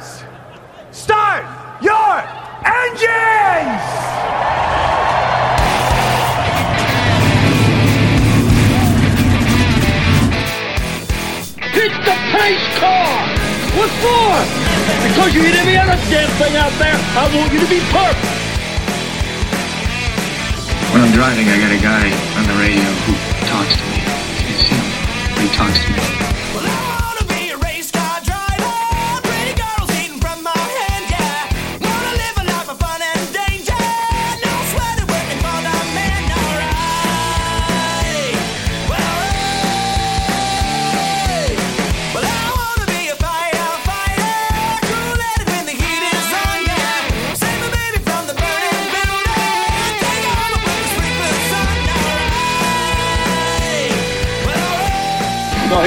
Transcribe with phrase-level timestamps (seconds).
[0.00, 0.24] Drivers,
[0.92, 1.44] start
[1.82, 2.24] your
[2.64, 3.84] engines!
[11.68, 13.28] Hit the pace car!
[13.76, 14.32] What for?
[15.08, 16.96] Because you hit every other damn thing out there.
[16.96, 18.24] I want you to be perfect.
[20.92, 23.12] When I'm driving, I got a guy on the radio who
[23.46, 24.00] talks to me.
[24.48, 24.84] It's him.
[25.42, 26.39] He talks to me.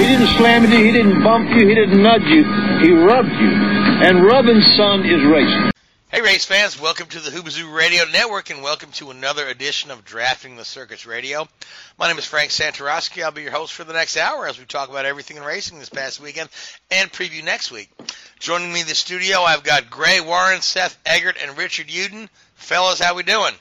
[0.03, 0.83] He didn't slam you.
[0.83, 1.65] He didn't bump you.
[1.65, 2.43] He didn't nudge you.
[2.81, 3.51] He rubbed you.
[4.03, 5.71] And rubbing, son, is racing.
[6.11, 10.03] Hey, race fans, welcome to the Hoobazoo Radio Network and welcome to another edition of
[10.03, 11.47] Drafting the Circuits Radio.
[11.97, 13.23] My name is Frank Santoroski.
[13.23, 15.79] I'll be your host for the next hour as we talk about everything in racing
[15.79, 16.49] this past weekend
[16.91, 17.89] and preview next week.
[18.39, 22.27] Joining me in the studio, I've got Gray Warren, Seth Eggert, and Richard Uden.
[22.55, 23.53] Fellas, how we doing?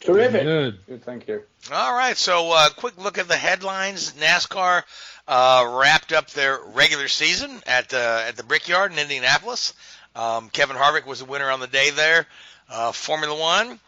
[0.00, 0.42] Terrific.
[0.42, 0.78] Good.
[0.86, 1.42] Good, thank you.
[1.72, 4.12] All right, so uh, quick look at the headlines.
[4.14, 4.84] NASCAR
[5.28, 9.74] uh, wrapped up their regular season at at the Brickyard in Indianapolis.
[10.16, 12.26] Um, Kevin Harvick was the winner on the day there.
[12.68, 13.78] Uh, Formula One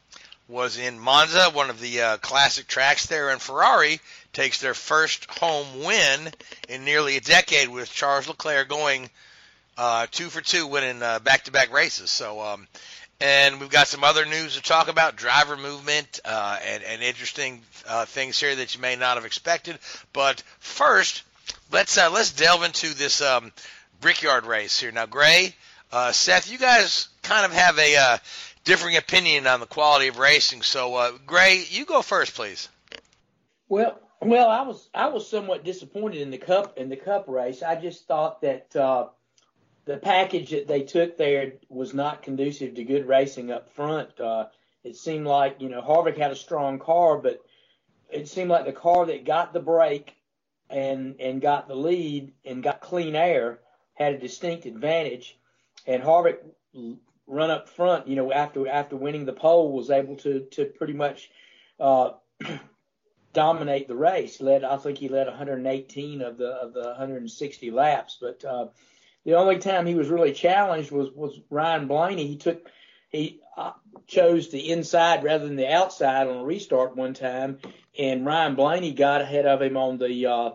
[0.49, 4.01] was in Monza, one of the uh, classic tracks there, and Ferrari
[4.33, 6.33] takes their first home win
[6.69, 9.09] in nearly a decade with Charles Leclerc going
[9.79, 12.11] uh, two for two, winning uh, back-to-back races.
[12.11, 12.67] So, um,
[13.21, 17.63] and we've got some other news to talk about, driver movement, uh, and, and interesting
[17.89, 19.79] uh, things here that you may not have expected.
[20.13, 21.23] But first,
[21.71, 23.53] let's uh, let's delve into this um,
[24.01, 24.93] Brickyard race here.
[24.93, 25.55] Now, Gray,
[25.93, 28.19] uh, Seth, you guys kind of have a uh,
[28.65, 30.63] differing opinion on the quality of racing.
[30.63, 32.69] So, uh, Gray, you go first, please.
[33.69, 37.63] Well, well, I was I was somewhat disappointed in the cup in the cup race.
[37.63, 39.09] I just thought that uh,
[39.87, 44.21] the package that they took there was not conducive to good racing up front.
[44.21, 44.47] Uh,
[44.85, 47.43] it seemed like you know Harvick had a strong car, but
[48.11, 50.15] it seemed like the car that got the break
[50.71, 53.61] and and got the lead and got clean air
[53.95, 55.39] had a distinct advantage.
[55.87, 56.39] And Harvick
[57.27, 60.95] run up front, you know, after after winning the pole, was able to to pretty
[60.95, 61.31] much
[61.79, 62.13] uh,
[63.33, 64.41] dominate the race.
[64.41, 68.19] Led, I think he led 118 of the of the 160 laps.
[68.21, 68.67] But uh,
[69.25, 72.27] the only time he was really challenged was was Ryan Blaney.
[72.27, 72.69] He took
[73.11, 73.73] he uh,
[74.07, 77.59] chose the inside rather than the outside on a restart one time,
[77.99, 80.51] and Ryan Blaney got ahead of him on the uh,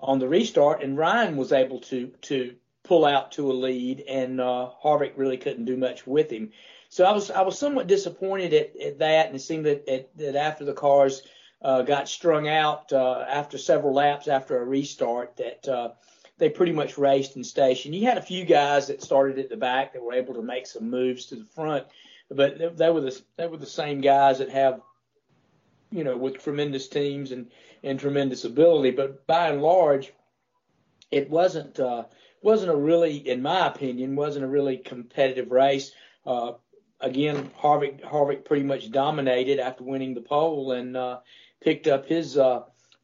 [0.00, 4.40] on the restart, and Ryan was able to to pull out to a lead, and
[4.40, 6.52] uh, Harvick really couldn't do much with him.
[6.88, 10.16] So I was I was somewhat disappointed at, at that, and it seemed that at,
[10.18, 11.22] that after the cars
[11.62, 15.90] uh, got strung out uh, after several laps after a restart, that uh,
[16.38, 17.94] they pretty much raced and stationed.
[17.94, 20.66] You had a few guys that started at the back that were able to make
[20.66, 21.86] some moves to the front,
[22.30, 24.80] but they, they were the they were the same guys that have
[25.90, 27.50] you know with tremendous teams and
[27.82, 28.92] and tremendous ability.
[28.92, 30.12] But by and large,
[31.10, 31.78] it wasn't.
[31.78, 32.04] Uh,
[32.42, 35.90] wasn't a really, in my opinion, wasn't a really competitive race.
[36.24, 36.52] Uh,
[37.00, 41.18] again, Harvick Harvick pretty much dominated after winning the pole and uh,
[41.60, 42.62] picked up his uh,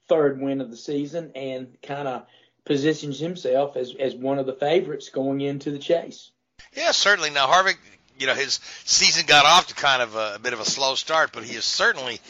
[0.08, 2.26] third win of the season and kind of
[2.64, 6.30] positions himself as as one of the favorites going into the chase.
[6.74, 7.30] Yeah, certainly.
[7.30, 7.78] Now Harvick,
[8.18, 10.94] you know, his season got off to kind of a, a bit of a slow
[10.94, 12.20] start, but he is certainly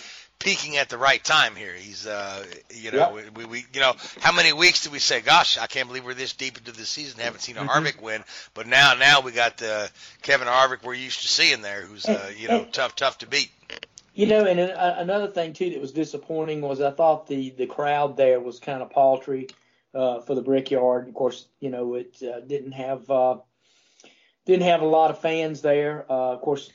[0.43, 1.75] peaking at the right time here.
[1.75, 3.37] He's, uh, you know, Yep.
[3.37, 6.15] we, we, you know, how many weeks did we say, gosh, I can't believe we're
[6.15, 9.59] this deep into the season, haven't seen a Harvick win, but now, now we got
[9.59, 9.91] the
[10.23, 13.51] Kevin Harvick we're used to seeing there, who's, uh, you know, tough, tough to beat.
[14.15, 17.67] You know, and uh, another thing too that was disappointing was I thought the the
[17.67, 19.49] crowd there was kind of paltry
[19.95, 21.09] uh, for the Brickyard.
[21.09, 23.39] Of course, you know it uh, didn't have uh,
[24.45, 26.05] didn't have a lot of fans there.
[26.11, 26.71] Uh, of course,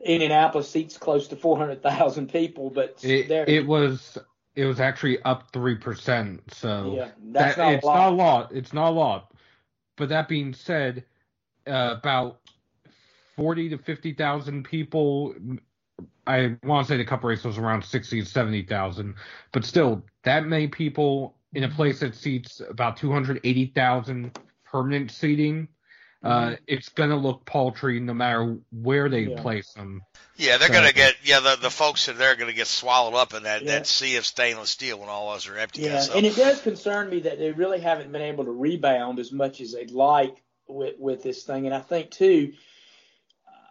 [0.00, 4.18] Indianapolis seats close to 400,000 people, but It, it was
[4.54, 6.42] it was actually up three percent.
[6.52, 7.94] So Yeah, that's that- not a it's lot.
[7.94, 8.52] not a lot.
[8.52, 9.32] It's not a lot.
[9.96, 11.04] But that being said,
[11.66, 12.40] uh, about
[13.36, 15.34] forty to fifty thousand people.
[16.26, 19.14] I want to say the cup race was around sixty to seventy thousand,
[19.52, 24.38] but still, that many people in a place that seats about two hundred eighty thousand
[24.64, 25.68] permanent seating.
[26.22, 29.36] Uh, it's gonna look paltry no matter where they Mm-hmm.
[29.36, 29.42] Yeah.
[29.42, 30.02] place them.
[30.36, 33.34] Yeah, they're So- gonna get yeah the the folks that they're gonna get swallowed up
[33.34, 33.72] in that Yeah.
[33.72, 35.82] that sea of stainless steel when all of us are empty.
[35.82, 39.20] Yeah, so, and it does concern me that they really haven't been able to rebound
[39.20, 42.52] as much as they'd like with with this thing, and I think too.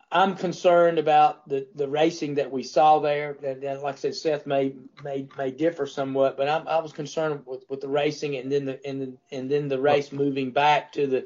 [0.10, 3.36] I'm concerned about the, the racing that we saw there.
[3.44, 4.74] And, and like I said, Seth may
[5.04, 8.64] may may differ somewhat, but I'm, I was concerned with, with the racing and then
[8.64, 11.26] the and then and then the race moving back to the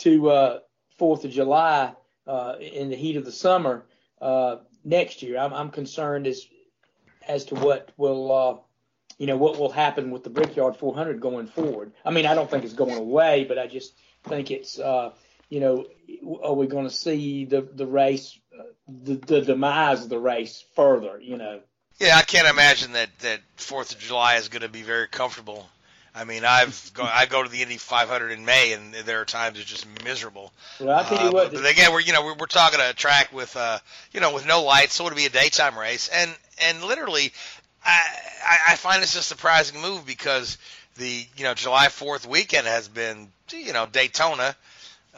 [0.00, 0.58] to uh,
[0.98, 1.94] Fourth of July
[2.26, 3.84] uh, in the heat of the summer
[4.20, 5.38] uh, next year.
[5.38, 6.46] I'm, I'm concerned as
[7.26, 8.64] as to what will
[9.18, 11.92] you know what will happen with the Brickyard 400 going forward.
[12.04, 13.94] I mean, I don't think it's going away, but I just
[14.24, 15.12] think it's uh,
[15.50, 15.86] you know,
[16.42, 18.38] are we going to see the the race,
[18.88, 21.20] the, the demise of the race further?
[21.20, 21.60] You know.
[21.98, 25.68] Yeah, I can't imagine that that Fourth of July is going to be very comfortable.
[26.14, 29.24] I mean, I've go, I go to the Indy 500 in May, and there are
[29.24, 30.52] times it's just miserable.
[30.80, 32.80] Well, I tell you Uh, what, but, but again, we're you know we're, we're talking
[32.80, 33.78] a track with uh
[34.12, 37.32] you know with no lights, so it'll be a daytime race, and and literally,
[37.84, 38.00] I
[38.44, 40.58] I, I find this a surprising move because
[40.96, 44.56] the you know July 4th weekend has been you know Daytona,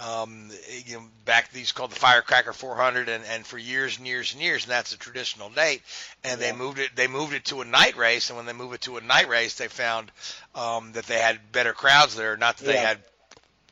[0.02, 0.50] um,
[0.86, 4.42] you know, back these called the Firecracker 400, and, and for years and years and
[4.42, 5.82] years, and that's a traditional date.
[6.24, 8.74] And they moved it, they moved it to a night race, and when they moved
[8.74, 10.10] it to a night race, they found
[10.54, 12.36] um, that they had better crowds there.
[12.36, 12.98] Not that they had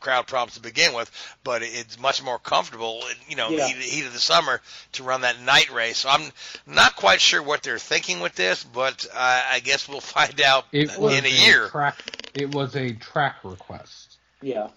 [0.01, 1.11] crowd problems to begin with,
[1.45, 3.67] but it's much more comfortable, you know, Yeah.
[3.69, 4.61] heat, heat of the summer
[4.93, 5.99] to run that night race.
[5.99, 6.33] So I'm
[6.67, 10.65] not quite sure what they're thinking with this, but uh, I guess we'll find out
[10.73, 11.69] It was in a year.
[11.69, 11.99] track.
[12.35, 14.17] It was a track request.
[14.41, 14.69] Yeah.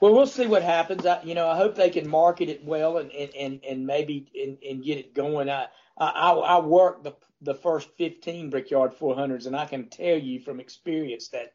[0.00, 1.06] Well, we'll see what happens.
[1.06, 4.26] I, you know, I hope they can market it well and and and, and maybe
[4.34, 5.48] and, and get it going.
[5.48, 10.16] I I I I worked the the first 15 Brickyard 400s, and I can tell
[10.16, 11.52] you from experience that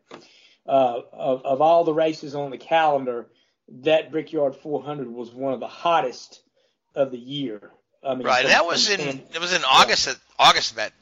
[0.67, 3.27] uh, of of all the races on the calendar,
[3.81, 6.41] that Brickyard 400 was one of the hottest
[6.95, 7.71] of the year.
[8.03, 10.93] I mean, Right, from- that was from- in it was in August at August at,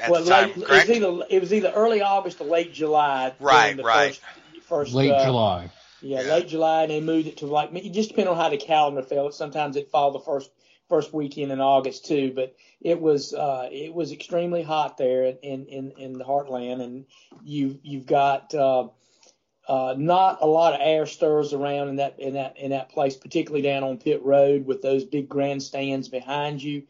[0.00, 0.88] at well, the time, late, it correct?
[0.88, 3.32] was either it was either early August or late July.
[3.40, 4.14] Right, the right.
[4.14, 4.22] First,
[4.66, 5.70] first Late uh, July.
[6.04, 6.34] Yeah, Yeah.
[6.34, 9.02] late July, and they moved it to like it just depended on how the calendar
[9.02, 9.30] fell.
[9.32, 10.50] Sometimes it fall the first
[10.88, 15.66] first weekend in August too, but it was uh, it was extremely hot there in
[15.66, 17.06] in in the Heartland, and
[17.42, 18.88] you you've got uh,
[19.66, 23.16] uh, not a lot of air stirs around in that in that in that place,
[23.16, 26.82] particularly down on Pit Road with those big grandstands behind you,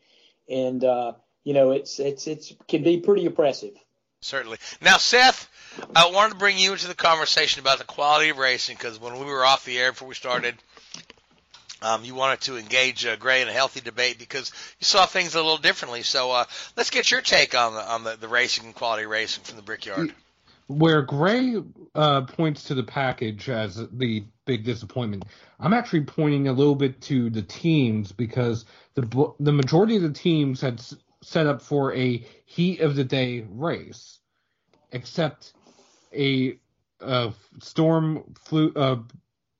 [0.48, 1.12] and uh,
[1.44, 3.74] you know it's it's it's can be pretty oppressive.
[4.20, 4.56] Certainly.
[4.80, 5.50] Now, Seth,
[5.94, 9.18] I wanted to bring you into the conversation about the quality of racing because when
[9.18, 10.54] we were off the air before we started,
[11.82, 14.50] um, you wanted to engage uh, Gray in a healthy debate because
[14.80, 16.02] you saw things a little differently.
[16.02, 16.44] So uh,
[16.76, 19.62] let's get your take on the on the, the racing and quality racing from the
[19.62, 20.14] Brickyard.
[20.66, 21.62] Where Gray
[21.94, 25.26] uh, points to the package as the big disappointment,
[25.60, 30.12] I'm actually pointing a little bit to the teams because the the majority of the
[30.12, 30.80] teams had
[31.22, 34.20] set up for a heat of the day race,
[34.92, 35.52] except
[36.14, 36.58] a,
[37.00, 37.30] uh
[37.60, 38.96] storm flew uh,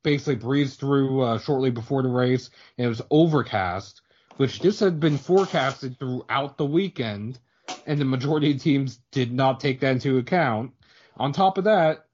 [0.05, 4.03] basically breezed through uh, shortly before the race, and it was overcast,
[4.37, 7.39] which this had been forecasted throughout the weekend,
[7.87, 10.73] and the majority of teams did not take that into account.
[11.17, 12.06] On top of that,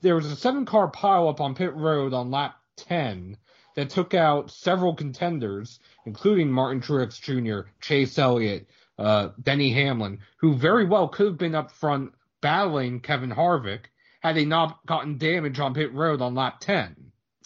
[0.00, 3.36] there was a seven car pileup on pit road on lap 10
[3.74, 8.68] that took out several contenders, including Martin Truex Jr., Chase Elliott,
[8.98, 13.86] uh, Denny Hamlin, who very well could have been up front battling Kevin Harvick
[14.20, 16.96] had they not gotten damage on pit road on lap 10.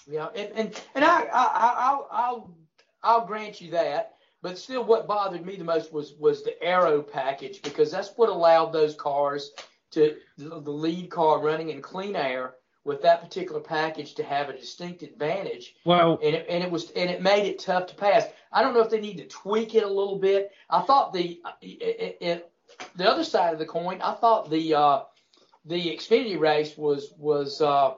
[0.07, 2.57] Yeah, and and, and I, I, I I'll, I'll
[3.03, 7.03] I'll grant you that, but still, what bothered me the most was was the aero
[7.03, 9.53] package because that's what allowed those cars
[9.93, 12.55] to the, the lead car running in clean air
[12.85, 16.91] with that particular package to have a distinct advantage, Well, and it, and it was
[16.93, 18.27] and it made it tough to pass.
[18.53, 20.51] I don't know if they need to tweak it a little bit.
[20.69, 22.50] I thought the it, it,
[22.97, 25.01] the other side of the coin, I thought the uh,
[25.65, 27.95] the Xfinity race was was uh,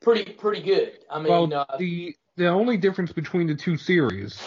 [0.00, 0.92] pretty pretty good.
[1.10, 4.40] I mean, well, uh, the the only difference between the two series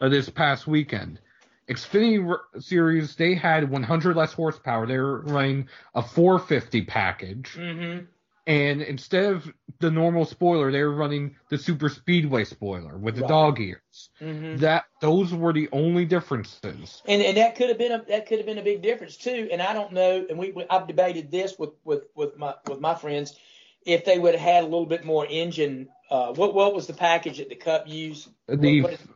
[0.00, 1.20] of this past weekend,
[1.68, 4.86] Xfinity r- series they had 100 less horsepower.
[4.86, 8.06] They were running a 450 package, mhm.
[8.46, 13.22] And instead of the normal spoiler, they were running the super speedway spoiler with the
[13.22, 13.28] Right.
[13.28, 14.10] dog ears.
[14.20, 14.58] Mhm.
[14.60, 17.02] That those were the only differences.
[17.06, 19.48] And and that could have been a that could have been a big difference too.
[19.50, 20.26] And I don't know.
[20.28, 23.38] And we, we I've debated this with with with my with my friends.
[23.86, 26.94] If they would have had a little bit more engine, uh, what what was the
[26.94, 28.28] package that the Cup used?
[28.46, 29.08] The What- what is-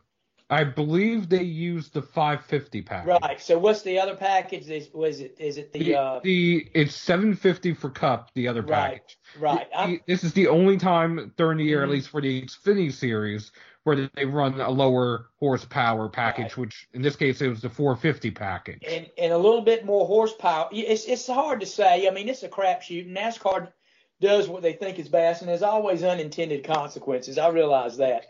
[0.51, 3.19] I believe they used the 550 package.
[3.21, 3.39] right.
[3.39, 4.67] So what's the other package?
[4.69, 8.61] Is was it is it the The, uh, the it's 750 for Cup, the other
[8.63, 8.93] Right.
[9.01, 9.17] package.
[9.39, 9.67] right?
[9.75, 11.91] I'm, this is the only time during the year, at Mhm.
[11.91, 13.51] least for the Xfinity series,
[13.83, 16.57] where they run a lower horsepower package, Right.
[16.57, 18.83] which in this case it was the 450 package.
[18.87, 20.67] and and a little bit more horsepower.
[20.71, 22.07] It's it's hard to say.
[22.07, 23.07] I mean, it's a crapshoot.
[23.07, 23.71] NASCAR
[24.19, 27.37] does what they think is best, and there's always unintended consequences.
[27.37, 28.25] I realize that.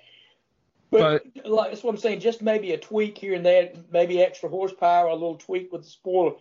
[0.92, 2.20] But, like that's what I'm saying.
[2.20, 5.90] Just maybe a tweak here and there, maybe extra horsepower, a little tweak with the
[5.90, 6.34] spoiler,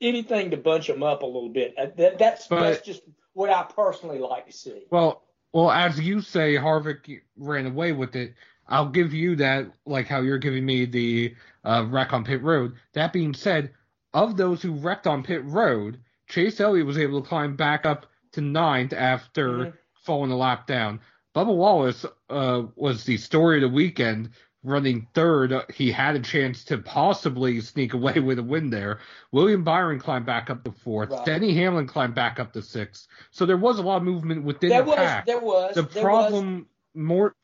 [0.00, 1.74] anything to bunch them up a little bit.
[1.78, 3.02] Uh, That, that's But- that's just
[3.34, 4.84] what I personally like to see.
[4.90, 8.34] Well, well, as you say, Harvick ran away with it.
[8.68, 12.74] I'll give you that, like how you're giving me the uh, wreck on pit road.
[12.94, 13.70] That being said,
[14.14, 18.06] of those who wrecked on pit road, Chase Elliott was able to climb back up
[18.32, 19.72] to ninth after Mhm.
[20.02, 21.00] falling a lap down.
[21.34, 24.30] Bubba Wallace uh, was the story of the weekend,
[24.62, 25.54] running third.
[25.74, 29.00] He had a chance to possibly sneak away with a win there.
[29.32, 31.10] William Byron climbed back up to fourth.
[31.10, 31.24] Right.
[31.24, 33.06] Denny Hamlin climbed back up to sixth.
[33.30, 35.26] So there was a lot of movement within There the was, pack.
[35.26, 37.34] there was, the there problem more,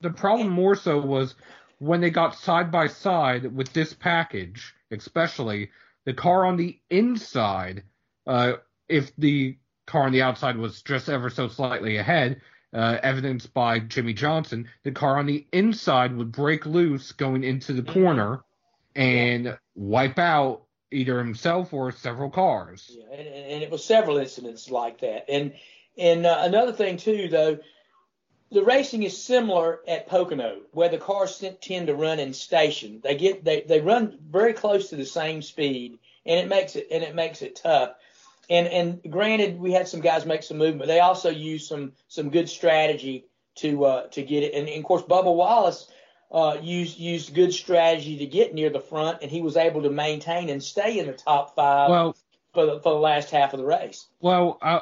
[0.00, 1.34] the problem more so was
[1.78, 5.70] when they got side by side with this package, especially
[6.04, 7.82] the car on the inside.
[8.26, 8.54] Uh,
[8.88, 9.56] if the
[9.86, 12.40] car on the outside was just ever so slightly ahead,
[12.72, 17.72] uh, evidenced by Jimmie Johnson, the car on the inside would break loose going into
[17.72, 18.42] the corner
[18.94, 22.90] and wipe out either himself or several cars.
[22.90, 25.30] Yeah, and, and and it was several incidents like that.
[25.30, 25.54] And
[25.98, 27.58] and uh, another thing too, though,
[28.50, 33.00] the racing is similar at Pocono, where the cars tend to run in station.
[33.02, 36.88] They get they they run very close to the same speed, and it makes it
[36.90, 37.94] and it makes it tough.
[38.50, 40.88] And and granted, we had some guys make some movement.
[40.88, 44.54] They also used some some good strategy to uh, to get it.
[44.54, 45.88] And, and of course, Bubba Wallace
[46.30, 49.90] uh, used used good strategy to get near the front, and he was able to
[49.90, 52.16] maintain and stay in the top five Well,
[52.54, 54.06] for the, for the last half of the race.
[54.20, 54.80] Well, uh,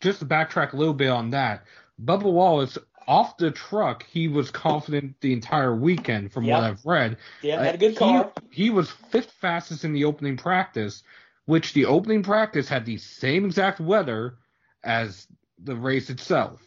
[0.00, 1.64] just to backtrack a little bit on that,
[2.02, 6.56] Bubba Wallace off the truck, he was confident the entire weekend, from Yep.
[6.56, 7.16] what I've read.
[7.42, 8.32] Yeah, had a good car.
[8.50, 11.02] He, he was fifth fastest in the opening practice,
[11.46, 14.36] which the opening practice had the same exact weather
[14.82, 15.26] as
[15.62, 16.60] the race itself.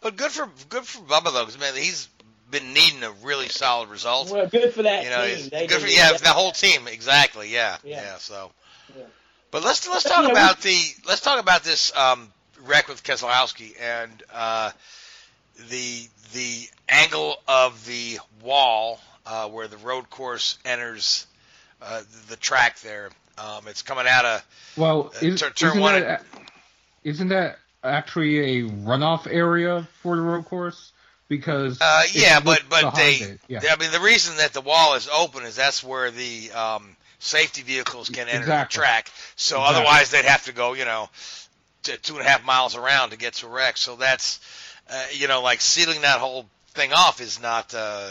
[0.00, 2.08] But good for good for Bubba though, because man, he's
[2.50, 4.30] been needing a really solid result.
[4.30, 5.48] Well, good for that you know, team.
[5.50, 6.20] They good for yeah, that.
[6.20, 7.52] the whole team exactly.
[7.52, 8.02] Yeah, yeah.
[8.02, 8.16] Yeah.
[8.18, 8.52] so,
[8.96, 9.04] Yeah.
[9.50, 12.30] but let's let's talk you know, about the let's talk about this um,
[12.64, 14.70] wreck with Keselowski and uh,
[15.70, 21.26] the the angle of the wall uh, where the road course enters
[21.84, 23.10] uh, the track there.
[23.38, 24.44] Um, it's coming out of
[24.76, 26.22] Well, Uh, is, turn- turn isn't, one that,
[27.02, 30.92] isn't that actually a runoff area for the road course?
[31.28, 33.60] Because Uh, yeah, but but they, yeah.
[33.70, 37.62] I mean, the reason that the wall is open is that's where the um, safety
[37.62, 38.78] vehicles can enter Exactly.
[38.78, 39.10] the track.
[39.36, 39.76] So Exactly.
[39.76, 41.08] otherwise, they'd have to go, you know,
[41.82, 43.76] two and a half miles around to get to a wreck.
[43.78, 44.40] So that's,
[44.90, 48.10] uh, you know, like sealing that whole thing off is not uh,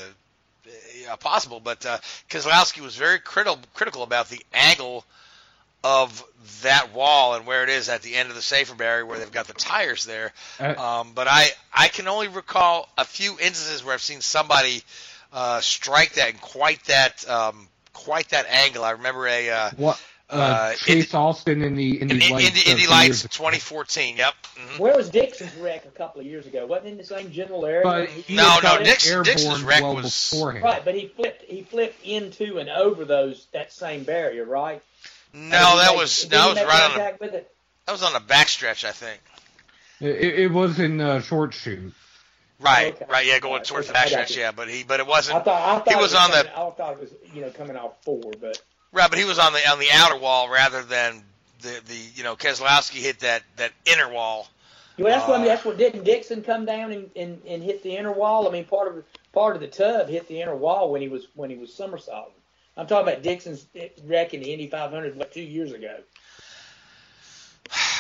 [1.10, 1.60] uh, possible.
[1.60, 1.98] But uh,
[2.30, 5.06] Keselowski was very critical critical about the angle
[5.84, 6.24] of
[6.62, 9.32] that wall and where it is at the end of the safer barrier where they've
[9.32, 10.32] got the tires there.
[10.60, 14.84] Uh, Um, but I, I can only recall a few instances where I've seen somebody
[15.34, 18.84] uh, strike that in quite that um, quite that angle.
[18.84, 22.32] I remember a uh, what uh, uh, Chase Austin in the in in, the in,
[22.32, 24.18] lights, Indy, Indy two Lights years 2014.
[24.18, 24.34] Yep.
[24.58, 26.66] hmm Where was Dixon's wreck a couple of years ago?
[26.66, 27.84] Wasn't in the same general area?
[27.84, 30.64] But He- he No, no, gotten Dix- Dixon's wreck well was- beforehand.
[30.64, 34.82] right, but he flipped he flipped into and over those that same barrier, right?
[35.34, 37.54] No, that made- was didn't that was right on the contact with it.
[37.86, 39.20] that was on the backstretch, I think.
[40.00, 41.94] It, it was in uh, short chute.
[42.60, 43.06] Right, Okay.
[43.10, 45.38] right, yeah, going Alright, towards the okay, I backstretch, yeah, but he but it wasn't
[45.38, 47.50] I thought I thought He it was on the- I thought it was you know
[47.50, 48.62] coming off four, but
[48.92, 51.24] right, but he was on the on the outer wall rather than
[51.62, 54.48] the the you know Keselowski hit that that inner wall.
[54.98, 57.64] well, that's what I mean, Uh, that's what didn't Dixon come down and, and, and
[57.64, 58.48] hit the inner wall.
[58.48, 61.28] I mean, part of part of the tub hit the inner wall when he was
[61.36, 62.34] when he was somersaulting.
[62.78, 63.68] I'm talking about Dixon's
[64.06, 65.98] wreck in the Indy 500 what two years ago.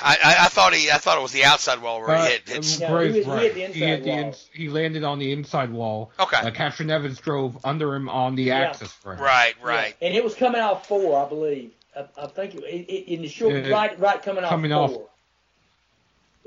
[0.03, 2.31] I, I, I thought he I thought it was the outside wall where But, he
[2.33, 2.49] hit.
[2.49, 4.19] hit Yeah, Bray's he was- he hit the inside hit the wall.
[4.19, 6.11] ins- he landed on the inside wall.
[6.19, 6.37] Okay.
[6.37, 8.59] Uh, Catherine Evans drove under him on the Yeah.
[8.59, 9.19] access frame.
[9.19, 9.95] right, right.
[10.01, 11.71] Yeah, And it was coming off four, I believe.
[11.95, 14.79] I, I think it, it, in the short, Uh, right, right coming off coming four.
[14.83, 15.01] off-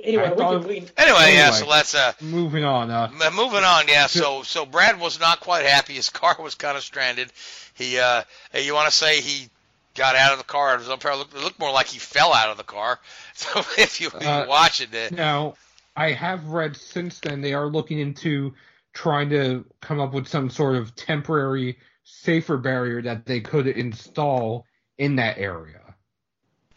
[0.03, 1.53] Anyway, I we can, we can, Anyway, yeah.
[1.53, 2.91] So let's uh Moving on.
[2.91, 3.87] Uh, moving on.
[3.87, 4.09] Yeah.
[4.09, 5.95] So so Brad was not quite happy.
[5.95, 7.31] His car was kind of stranded.
[7.75, 8.23] He uh
[8.61, 9.49] you want to say he
[9.95, 10.75] got out of the car?
[10.75, 13.01] It, was it looked- it looked more like he fell out of the car.
[13.35, 15.55] So if you, Uh, watch it, Now,
[15.97, 18.55] I have read since then they are looking into
[18.93, 24.67] trying to come up with some sort of temporary safer barrier that they could install
[24.99, 25.81] in that area.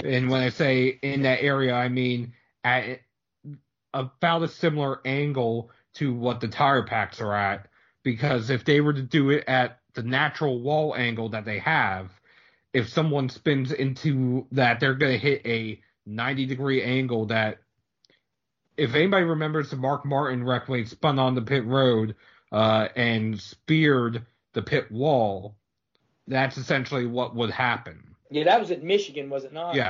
[0.03, 2.33] And when I say in that area, I mean
[2.63, 3.01] at
[3.93, 7.67] about a similar angle to what the tire packs are at.
[8.03, 12.09] Because if they were to do it at the natural wall angle that they have,
[12.77, 17.57] if someone spins into that, they're going to hit a 90 degree angle that
[18.77, 22.15] if anybody remembers the Mark Martin wreck when he spun on the pit road
[22.51, 25.55] uh, and speared the pit wall,
[26.27, 28.15] that's essentially what would happen.
[28.29, 29.73] Yeah, that was at Michigan, was it not?
[29.73, 29.89] Yeah.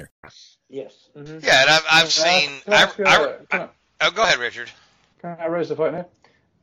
[0.69, 1.09] Yes.
[1.15, 2.49] hmm Yeah, and I've, I've Can I- seen.
[2.61, 3.69] can I I, ask you I, a- can I-
[4.01, 4.69] oh, go ahead, Richard.
[5.21, 6.05] Can I raise the point here?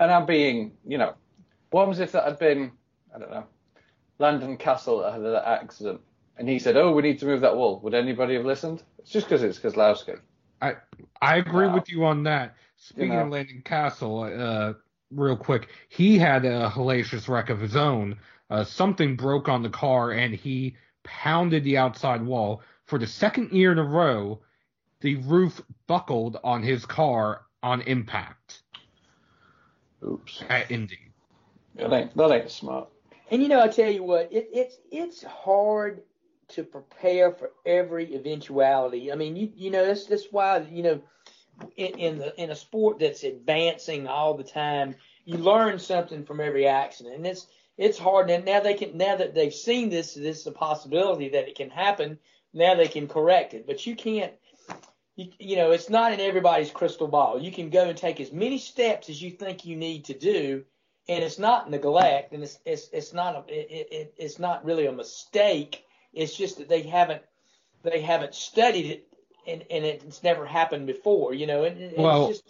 [0.00, 1.14] And I'm being, you know,
[1.71, 2.73] what was if that had been,
[3.14, 3.45] I don't know,
[4.18, 6.00] Landon Cassill that had that accident,
[6.37, 8.83] and he said, "Oh, we need to move that wall." Would anybody have listened?
[8.99, 10.18] It's just because it's Keselowski.
[10.62, 10.75] I
[11.23, 11.75] I agree Wow.
[11.75, 12.54] with you on that.
[12.76, 13.21] Speaking know.
[13.23, 14.75] of Landon Cassill, uh,
[15.11, 18.18] real quick, he had a hellacious wreck of his own.
[18.50, 23.52] Uh, something broke on the car, and he pounded the outside wall for the second
[23.52, 24.40] year in a row.
[25.00, 28.62] The roof buckled on his car on impact
[30.04, 30.99] Oops, uh, at Indy.
[31.76, 32.88] that ain't that ain't smart.
[33.30, 36.02] And you know, I tell you what, it, it's it's hard
[36.49, 39.12] to prepare for every eventuality.
[39.12, 41.00] I mean, you you know that's that's why you know
[41.76, 46.40] in, in the in a sport that's advancing all the time, you learn something from
[46.40, 48.30] every accident, and it's it's hard.
[48.30, 51.56] And now they can now that they've seen this, this is a possibility that it
[51.56, 52.19] can happen.
[52.58, 54.32] Now they can correct it, but you can't.
[55.14, 57.40] You, you know, it's not in everybody's crystal ball.
[57.40, 60.64] You can go and take as many steps as you think you need to do,
[61.08, 64.86] and it's not neglect, and it's it's it's not a it, it, it's not really
[64.86, 65.84] a mistake.
[66.12, 67.23] It's just that they haven't
[67.84, 69.08] they haven't studied it,
[69.47, 71.34] and and it's never happened before.
[71.34, 72.42] You know, and it's Well- just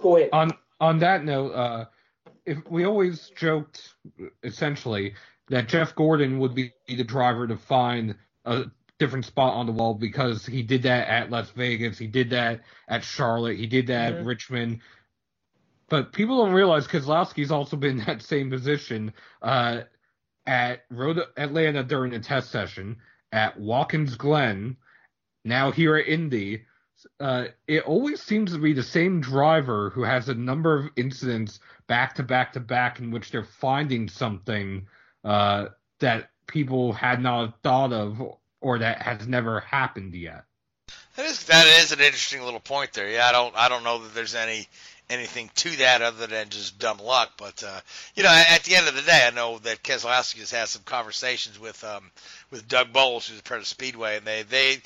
[0.00, 0.30] go ahead.
[0.32, 1.84] on on that note, uh,
[2.44, 3.94] if we always joked
[4.44, 5.14] essentially
[5.48, 8.66] that Jeff Gordon would be the driver to find a
[8.98, 12.60] different spot on the wall because he did that at Las Vegas, he did that
[12.88, 14.26] at Charlotte, he did that at Mhm.
[14.26, 14.80] Richmond.
[15.88, 19.82] But people don't realize Keselowski's also been in that same position uh,
[20.46, 22.96] at Road Atlanta during the test session,
[23.32, 24.76] at Watkins Glen,
[25.44, 26.64] now here at Indy
[27.20, 31.60] uh, it always seems to be the same driver who has a number of incidents
[31.86, 34.86] back to back to back in which they're finding something
[35.24, 35.66] uh,
[36.00, 38.20] that people had not thought of
[38.66, 40.42] or that has never happened yet.
[41.14, 43.08] That is that is an interesting little point there.
[43.08, 44.66] Yeah, I don't I don't know that there's any
[45.08, 47.30] anything to that other than just dumb luck.
[47.38, 47.80] But uh,
[48.16, 50.82] you know, at the end of the day, I know that Keselowski has had some
[50.82, 52.10] conversations with um,
[52.50, 54.78] with Doug Boles, who's the president of Speedway, and they they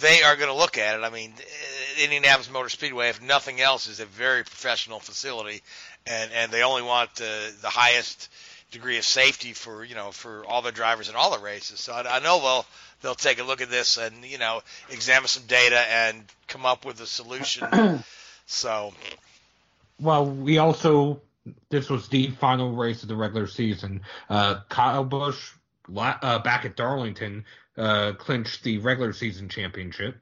[0.00, 1.02] they are going to look at it.
[1.02, 5.62] I mean, eh, Indianapolis Motor Speedway, if nothing else, is a very professional facility,
[6.06, 8.28] and and they only want uh, the highest
[8.70, 11.80] degree of safety for you know for all the drivers in all the races.
[11.80, 12.66] So I, I know they'll
[13.02, 16.84] they'll take a look at this and you know examine some data and come up
[16.84, 18.02] with a solution.
[18.46, 18.92] so
[20.00, 21.20] Well, we also
[21.68, 24.02] this was the final race of the regular season.
[24.28, 25.52] Uh, Kyle Busch
[25.96, 27.44] uh, back at Darlington
[27.76, 30.16] uh, clinched the regular season championship.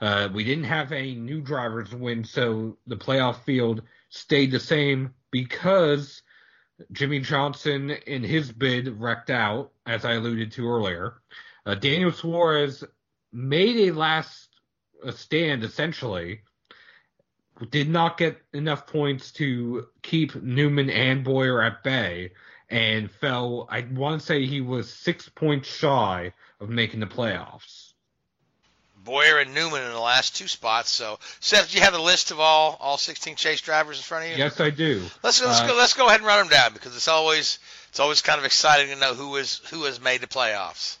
[0.00, 5.14] Uh, we didn't have any new drivers win, so the playoff field stayed the same
[5.30, 6.22] because
[6.92, 11.14] Jimmie Johnson in his bid wrecked out, as I alluded to earlier.
[11.66, 12.84] Uh, Daniel Suarez
[13.32, 14.48] made a last
[15.04, 16.40] uh, stand essentially
[17.70, 22.32] did not get enough points to keep Newman and Bowyer at bay
[22.68, 27.92] and fell, I want to say he was six points shy of making the playoffs.
[29.04, 30.90] Bowyer and Newman in the last two spots.
[30.90, 34.24] So Seth, do you have the list of all all 16 chase drivers in front
[34.24, 34.38] of you?
[34.38, 35.02] Yes, I do.
[35.22, 37.58] Let's let's Uh, go let's go ahead and run them down because it's always
[37.90, 40.96] it's always kind of exciting to know who is who has made the playoffs.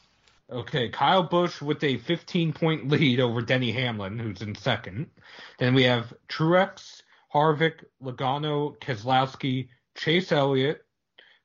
[0.50, 5.10] Okay, Kyle Busch with a 15 point lead over Denny Hamlin, who's in second.
[5.58, 7.02] Then we have Truex,
[7.32, 10.84] Harvick, Logano, Keselowski, Chase Elliott,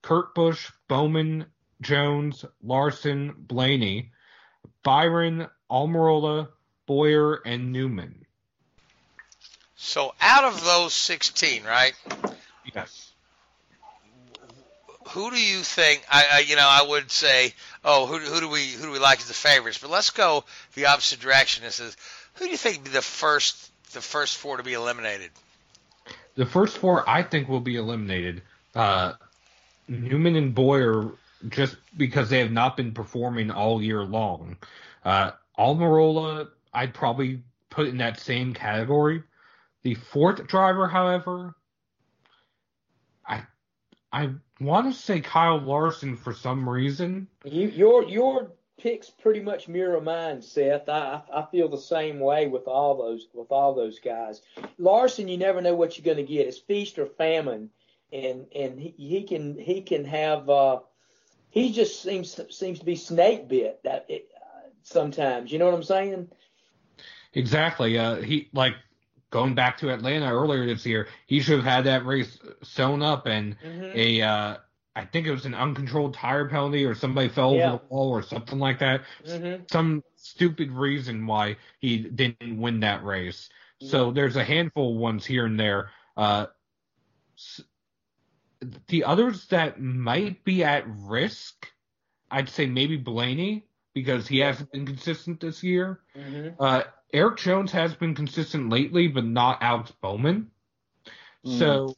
[0.02, 1.46] Kurt Busch, Bowman,
[1.82, 4.12] Jones, Larson, Blaney,
[4.84, 6.50] Byron, Almirola,
[6.86, 8.26] Bowyer, and Newman.
[9.76, 11.94] So out of those 16, right?
[12.76, 13.09] Yes.
[15.12, 16.04] Who do you think?
[16.12, 19.00] I, I you know I would say, oh, who, who do we who do we
[19.00, 19.80] like as the favorites?
[19.80, 20.43] But let's go
[20.76, 21.63] the opposite direction.
[21.63, 21.95] This is
[22.36, 25.32] who do you think be the first the first four to be eliminated?
[26.36, 28.43] The first four, I think, will be eliminated.
[28.74, 29.13] Uh,
[29.88, 31.12] Newman and Bowyer,
[31.50, 34.58] just because they have not been performing all year long.
[35.04, 39.24] Uh, Almirola, I'd probably put in that same category.
[39.82, 41.56] The fourth driver, however,
[43.28, 43.43] I
[44.12, 47.28] I want to say Kyle Larson for some reason.
[47.45, 50.89] You, your your picks pretty much mirror mine, Seth.
[50.89, 54.41] I I feel the same way with all those with all those guys.
[54.78, 56.48] Larson, you never know what you're going to get.
[56.48, 57.69] It's feast or famine,
[58.12, 60.50] and and he, he can he can have.
[60.50, 60.80] Uh,
[61.52, 65.52] he just seems seems to be snake bit that it, uh, sometimes.
[65.52, 66.30] You know what I'm saying?
[67.34, 67.98] Exactly.
[67.98, 68.76] Uh, he like
[69.32, 71.08] going back to Atlanta earlier this year.
[71.28, 73.96] He should have had that race sewn up, and Mhm.
[73.96, 74.58] a uh,
[74.96, 77.74] I think it was an uncontrolled tire penalty, or somebody fell Yeah.
[77.74, 79.04] over the wall, or something like that.
[79.26, 79.63] Mm-hmm.
[79.72, 83.50] Some stupid reason why he didn't win that race.
[83.82, 85.92] So there's a handful of ones here and there.
[86.18, 86.48] Uh,
[88.88, 91.72] the others that might be at risk,
[92.30, 96.02] I'd say maybe Blaney because he hasn't been consistent this year.
[96.15, 96.62] Mm-hmm.
[96.62, 100.52] Uh, Erik Jones has been consistent lately, but not Alex Bowman.
[101.45, 101.95] So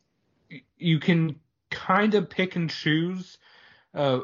[0.78, 3.38] you can kind of pick and choose
[3.94, 4.20] uh,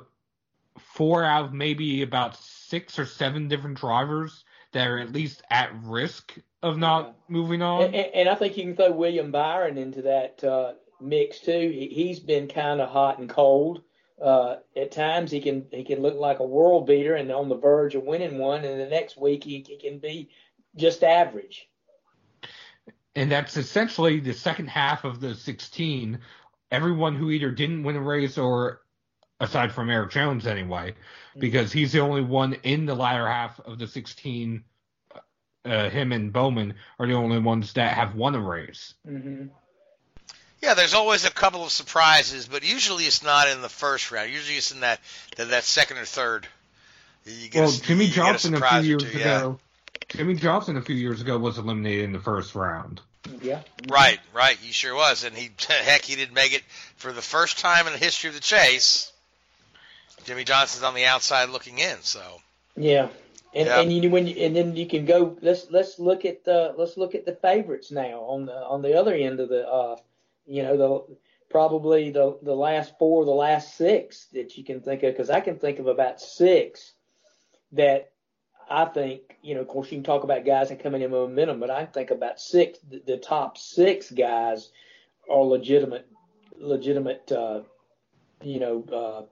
[0.77, 5.71] four out of maybe about six or seven different drivers that are at least at
[5.83, 7.83] risk of not moving on.
[7.83, 11.51] And, and, I think you can throw William Byron into that uh, mix too.
[11.51, 13.81] He, he's been kind of hot and cold.
[14.21, 17.55] Uh, at times he can he can look like a world beater and on the
[17.55, 20.29] verge of winning one, and the next week he, he can be
[20.77, 21.67] just average.
[23.15, 26.19] and that's essentially the second half of the 16.
[26.69, 28.81] Everyone who either didn't win a race or,
[29.39, 30.93] aside from Erik Jones anyway,
[31.39, 34.63] because he's the only one in the latter half of the 16.
[35.65, 38.93] Uh, him and Bowman are the only ones that have won a race.
[39.07, 39.47] Mm-hmm.
[40.61, 44.31] Yeah, there's always a couple of surprises, but usually it's not in the first round.
[44.31, 44.99] Usually it's in that
[45.35, 46.47] that, that second or third.
[47.25, 49.37] You get Well, a, Jimmy you get a Johnson a, few years two, yeah.
[49.37, 49.59] ago.
[50.09, 53.01] Jimmie Johnson a few years ago was eliminated in the first round.
[53.41, 53.61] Yeah.
[53.89, 54.55] Right, right.
[54.57, 56.63] He sure was, and he heck, he didn't make it
[56.95, 59.11] for the first time in the history of the chase.
[60.25, 62.21] Jimmie Johnson's on the outside looking in, so
[62.75, 63.09] Yeah.
[63.53, 63.79] And Yeah.
[63.79, 66.97] and you when you, and then you can go let's let's look at the let's
[66.97, 69.95] look at the favorites now on the on the other end of the uh
[70.45, 71.15] you know the
[71.49, 75.39] probably the the last four the last six that you can think of because I
[75.39, 76.93] can think of about six
[77.71, 78.11] that
[78.69, 81.11] I think you know of course you can talk about guys that come in in
[81.11, 84.71] momentum but I think about six the, top six guys
[85.29, 86.07] are legitimate
[86.59, 87.61] legitimate uh
[88.41, 89.25] you know uh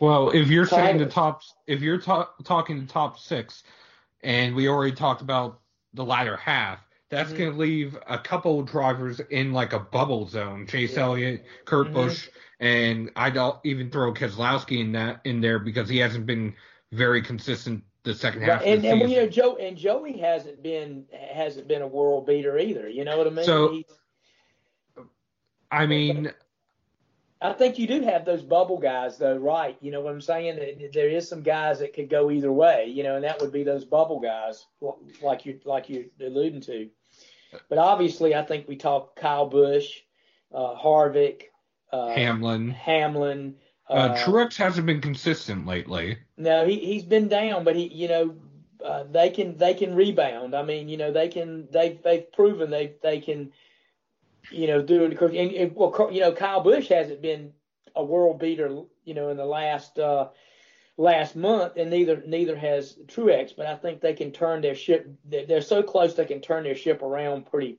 [0.00, 1.14] Well, if you're saying the Titles.
[1.14, 3.64] top, if you're ta- talking the top six,
[4.22, 5.60] and we already talked about
[5.94, 6.78] the latter half,
[7.10, 7.38] that's Mhm.
[7.38, 10.66] going to leave a couple of drivers in like a bubble zone.
[10.66, 11.02] Chase Yeah.
[11.04, 11.92] Elliott, Kurt Mhm.
[11.94, 12.28] Busch,
[12.60, 16.54] and I'd even throw Keselowski in that in there because he hasn't been
[16.92, 20.18] very consistent the second half Right, and of the and you know Joe and Joey
[20.18, 22.88] hasn't been hasn't been a world beater either.
[22.88, 23.44] You know what I mean?
[23.44, 23.84] So- He's,
[25.70, 26.32] I mean,
[27.42, 29.76] I think you do have those bubble guys though, right?
[29.80, 30.90] You know what I'm saying?
[30.92, 33.64] There is some guys that could go either way, you know, and that would be
[33.64, 34.64] those bubble guys,
[35.22, 36.88] like you like you're alluding to.
[37.68, 40.00] But obviously, I think we talk Kyle Busch,
[40.52, 41.44] uh, Harvick,
[41.92, 43.56] uh, Hamlin, Hamlin.
[43.90, 46.18] Uh, Truex hasn't been consistent lately.
[46.36, 48.36] No, he he's been down, but he you know
[48.84, 50.54] uh, they can they can rebound.
[50.54, 53.52] I mean, you know they can they they've proven they they can
[54.50, 55.20] you know do it.
[55.20, 57.52] And, and well, you know Kyle Busch hasn't been
[57.96, 60.28] a world beater, you know, in the last uh,
[60.96, 63.54] last month, and neither neither has Truex.
[63.56, 65.08] But I think they can turn their ship.
[65.24, 67.78] They're so close they can turn their ship around pretty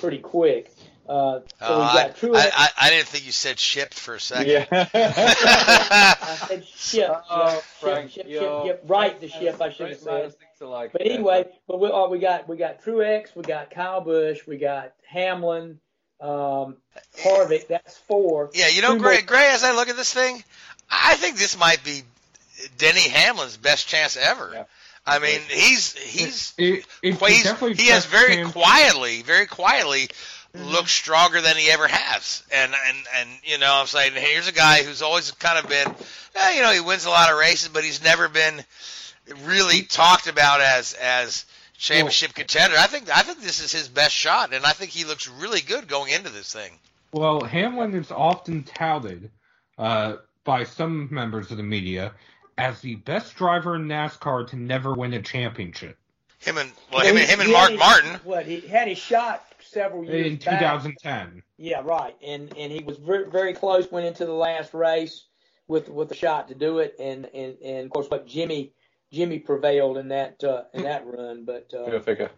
[0.00, 0.72] pretty quick.
[1.06, 2.36] Uh, so Uh, I, Truex.
[2.36, 4.66] I, I, I didn't think you said shipped for a second.
[4.70, 4.88] Yeah.
[4.94, 9.90] I said ship, Oh, ship, Frank, ship, ship, you're- ship, right, the ship, I should
[9.90, 10.34] have said.
[10.60, 10.92] like.
[10.92, 14.56] But anyway, but we, oh, we got we got Truex, we got Kyle Busch, we
[14.56, 15.78] got Hamlin,
[16.22, 16.76] um,
[17.22, 17.66] Harvick.
[17.68, 18.50] That's four.
[18.54, 20.42] Yeah, you know, Two Gray, more- Gray, as I look at this thing,
[20.90, 22.00] I think this might be
[22.78, 24.50] Denny Hamlin's best chance ever.
[24.54, 24.64] Yeah.
[25.06, 30.08] I mean, he's he's It, it's he's- he has very quietly, very quietly
[30.54, 30.68] Mm-hmm.
[30.68, 32.44] looked stronger than he ever has.
[32.52, 35.88] And and and you know, I'm saying here's a guy who's always kind of been,
[36.36, 38.62] eh, you know, he wins a lot of races, but he's never been
[39.44, 41.44] really talked about as as
[41.76, 42.76] championship contender.
[42.78, 45.60] I think I think this is his best shot, and I think he looks really
[45.60, 46.78] good going into this thing.
[47.12, 49.30] Well, Hamlin is often touted
[49.76, 52.12] uh, by some members of the media
[52.58, 55.98] as the best driver in NASCAR to never win a championship.
[56.38, 58.20] Him and well, him and him and Mark his- Martin.
[58.22, 60.60] What he had his shot several years In back.
[60.60, 61.42] 2010.
[61.58, 62.16] Yeah, right.
[62.26, 63.90] And and he was very very close.
[63.90, 65.26] Went into the last race
[65.68, 66.94] with with a shot to do it.
[66.98, 68.72] And and and of course, what Jimmy
[69.12, 71.44] Jimmy prevailed in that uh, in that run.
[71.44, 72.30] But Go uh, figure.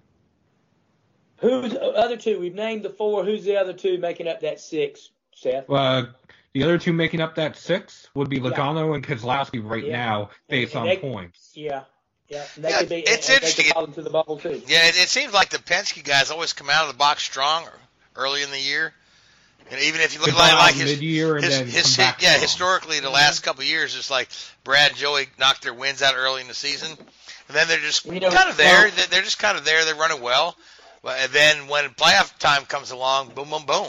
[1.38, 2.40] who's the other two?
[2.40, 3.25] We've named the four.
[3.25, 5.11] Who's the other two making up that six?
[5.35, 5.68] Seth.
[5.68, 6.07] Uh,
[6.55, 9.92] the other two making up that six would be Logano and Keselowski right Yeah.
[10.07, 11.53] now, based And on they- points.
[11.55, 11.85] Yeah.
[12.29, 12.97] Yeah, Yeah, be.
[13.07, 13.67] it's interesting.
[13.67, 14.61] Fall into the bubble too.
[14.67, 17.65] Yeah, it, it seems like the Penske guys always come out of the box strong
[18.17, 18.93] early in the year.
[19.71, 22.12] And even if you look like, like out his, mid-year and his, then his yeah,
[22.12, 22.41] strong.
[22.41, 24.29] historically the last couple of years, it's like
[24.62, 28.05] Brad and Joey knocked their wins out early in the season, and then they're just
[28.07, 28.83] You know, kind of there.
[28.85, 29.85] well- They're, they're just kind of there.
[29.85, 30.57] They're running well,
[31.03, 33.89] but and then when playoff time comes along, boom, boom, boom.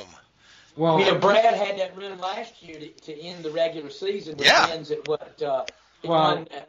[0.75, 4.37] Well, You know, Brad had that run last year to, to end the regular season
[4.37, 4.69] with Yeah.
[4.69, 5.39] wins at what?
[5.41, 5.63] Uh,
[6.01, 6.59] he Well, won uh,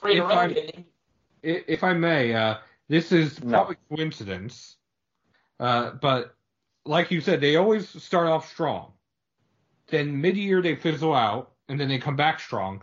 [0.00, 0.84] three in a if I'm- didn't he?
[1.44, 3.50] I- if I may, uh, this is No.
[3.50, 4.76] probably coincidence,
[5.60, 6.34] uh, but
[6.84, 8.92] like you said, they always start off strong.
[9.88, 12.82] Then mid-year they fizzle out, and then they come back strong.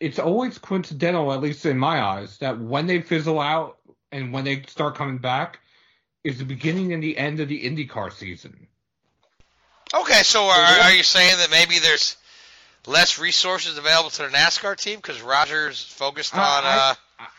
[0.00, 3.78] It's always coincidental, at least in my eyes, that when they fizzle out
[4.12, 5.60] and when they start coming back
[6.22, 8.68] is the beginning and the end of the IndyCar season.
[9.94, 12.16] Okay, so are, are you saying that maybe there's
[12.86, 16.64] less resources available to the NASCAR team because Rogers focused on?
[16.64, 16.94] I- uh,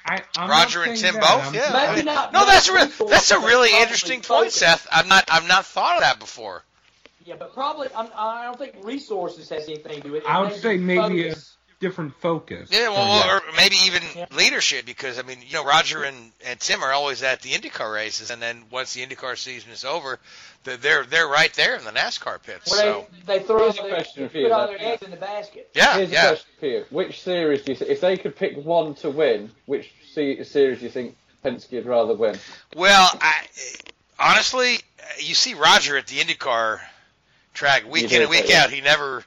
[0.05, 1.21] I, I'm Roger and Tim that.
[1.21, 1.69] both, I'm- yeah.
[1.73, 4.55] Maybe I mean, not- no, that's a re- that's a really interesting point, focus.
[4.55, 4.87] Seth.
[4.91, 6.63] I've not I've not thought of that before.
[7.25, 10.29] Yeah, but probably I'm, I don't think resources has anything to do with it.
[10.29, 11.56] I would say maybe a focus.
[11.79, 12.69] Different focus.
[12.71, 13.37] Yeah, well, Yeah.
[13.37, 14.25] or maybe even Yeah.
[14.31, 17.93] leadership because I mean, you know, Roger and, and Tim are always at the IndyCar
[17.93, 20.19] races, and then once the IndyCar season is over,
[20.63, 22.71] they're they're, they're right there in the NASCAR pits.
[22.71, 25.01] Well, So they, they throw Here's their, question they for you, put all their eggs
[25.03, 25.69] in the basket.
[25.73, 26.27] yeah, Here's a yeah.
[26.29, 26.85] question for you.
[26.89, 30.47] Which series do you think, if they could pick one to win, which series
[30.79, 32.37] do you think Penske would rather win?
[32.75, 33.45] Well, I,
[34.19, 34.79] honestly,
[35.19, 36.79] you see Roger at the IndyCar
[37.53, 38.71] track week in and week out.
[38.71, 39.23] He never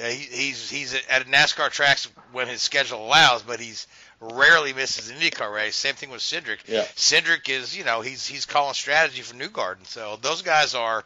[0.00, 3.86] uh, he, he's he's at NASCAR tracks when his schedule allows, but he's
[4.20, 5.76] rarely misses an IndyCar race.
[5.76, 6.58] Same thing with Cindric.
[6.66, 6.82] Yeah.
[6.96, 11.04] Cindric is you know he's he's calling strategy for Newgarden, so those guys are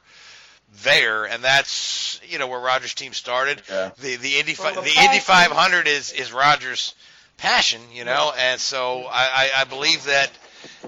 [0.82, 3.62] there, and that's you know where Rogers' team started.
[3.68, 3.90] Yeah.
[3.98, 6.94] The the Indy fi- Well, the the Indy 500 is is Rogers'
[7.36, 10.30] passion, you know, and so I, I I believe that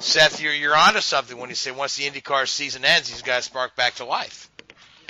[0.00, 3.44] Seth, you're you're onto something when you say once the IndyCar season ends, these guys
[3.44, 4.50] spark back to life.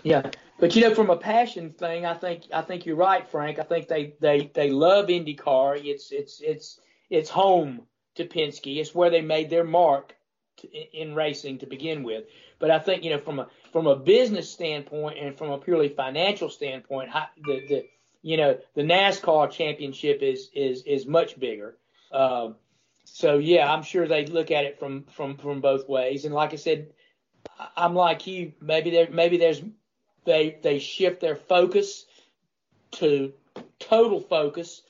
[0.02, 0.22] Yeah,
[0.62, 3.58] but you know, from a passion thing, I think I think you're right, Frank.
[3.58, 5.84] I think they they they love IndyCar.
[5.84, 6.78] It's it's it's
[7.10, 7.82] it's home
[8.14, 8.76] to Penske.
[8.76, 10.14] It's where they made their mark
[10.58, 12.26] to, in in racing to begin with.
[12.60, 15.88] But I think you know, from a from a business standpoint and from a purely
[15.88, 17.10] financial standpoint,
[17.44, 17.84] the the
[18.22, 21.76] you know the NASCAR championship is is is much bigger.
[22.12, 22.54] Um,
[23.02, 26.24] so yeah, I'm sure they look at it from from from both ways.
[26.24, 26.92] And like I said,
[27.76, 28.52] I'm like you.
[28.60, 29.60] Maybe there maybe there's
[30.24, 32.06] they they shift their focus
[32.92, 33.32] to
[33.78, 34.82] total focus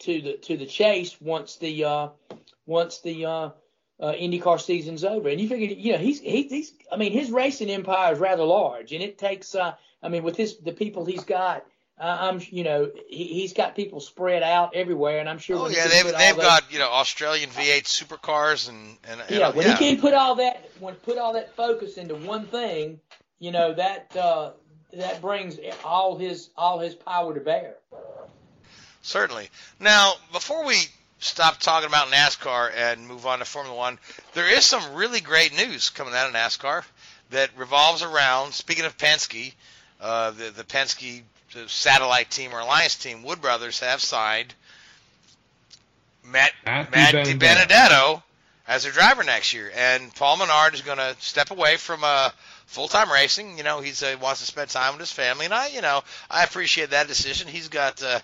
[0.00, 2.08] to the to the chase once the uh,
[2.66, 3.50] once the uh,
[4.00, 5.28] uh, IndyCar season's over.
[5.28, 8.44] And you figure, you know, he's he, he's I mean, his racing empire is rather
[8.44, 11.64] large, and it takes uh, I mean, with his the people he's got.
[11.98, 15.58] Uh, I'm, you know, he, he's got people spread out everywhere, and I'm sure.
[15.58, 19.50] Oh yeah, they've they've those- got you know Australian V8 supercars and and, and yeah,
[19.50, 23.00] when he can put all that when put all that focus into one thing,
[23.38, 24.52] you know that uh,
[24.94, 27.74] that brings all his all his power to bear.
[29.02, 29.48] Certainly.
[29.78, 30.76] Now, before we
[31.18, 33.98] stop talking about NASCAR and move on to Formula One,
[34.34, 36.84] there is some really great news coming out of NASCAR
[37.30, 38.52] that revolves around.
[38.52, 39.54] Speaking of Penske,
[40.00, 41.22] uh, the the Penske
[41.66, 44.54] satellite team or alliance team, Wood Brothers, have signed
[46.24, 47.38] Matt Matt Matt DiBenedetto.
[47.38, 48.22] DiBenedetto
[48.70, 52.30] as their driver next year, and Paul Menard is going to step away from uh,
[52.66, 53.58] full time racing.
[53.58, 56.02] You know, he's uh, wants to spend time with his family, and I, you know,
[56.30, 57.48] I appreciate that decision.
[57.48, 58.20] He's got uh,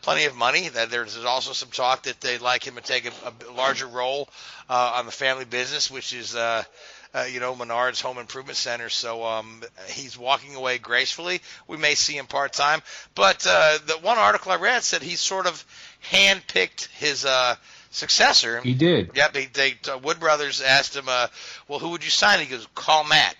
[0.00, 0.70] plenty of money.
[0.70, 4.30] That there's also some talk that they'd like him to take a, a larger role
[4.70, 6.34] uh, on the family business, which is.
[6.34, 6.64] Uh,
[7.12, 8.88] uh, you know, Menard's Home Improvement Center.
[8.88, 11.40] So um, he's walking away gracefully.
[11.66, 12.82] We may see him part time,
[13.16, 15.64] but uh, the one article I read said he sort of
[16.12, 17.56] handpicked his uh,
[17.90, 18.60] successor.
[18.60, 19.10] He did.
[19.14, 21.26] Yep, they, they uh, Wood Brothers asked him, uh,
[21.68, 23.36] "Well, who would you sign?" He goes, "Call Matt."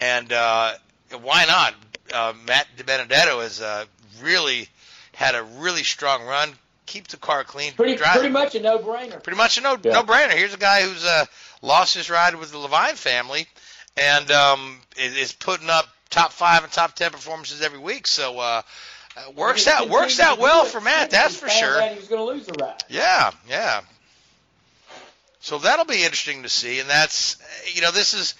[0.00, 0.74] And uh,
[1.22, 1.74] why not?
[2.12, 3.84] Uh, Matt DiBenedetto has uh,
[4.22, 4.68] really
[5.14, 6.50] had a really strong run.
[6.86, 7.72] keep the car clean.
[7.72, 9.22] Pretty pretty much a no brainer.
[9.22, 9.92] Pretty much a no Yeah.
[9.92, 10.32] no brainer.
[10.32, 11.24] Here's a guy who's uh,
[11.62, 13.46] lost his ride with the Leavine family,
[13.96, 18.06] and um, is, is putting up top five and top ten performances every week.
[18.06, 18.62] So uh,
[19.16, 21.10] uh, works out works out well for Matt.
[21.10, 21.80] That's for sure.
[21.88, 22.82] He was going to lose the ride.
[22.88, 23.82] Yeah, yeah.
[25.40, 27.36] So that'll be interesting to see, and that's
[27.74, 28.34] you know this is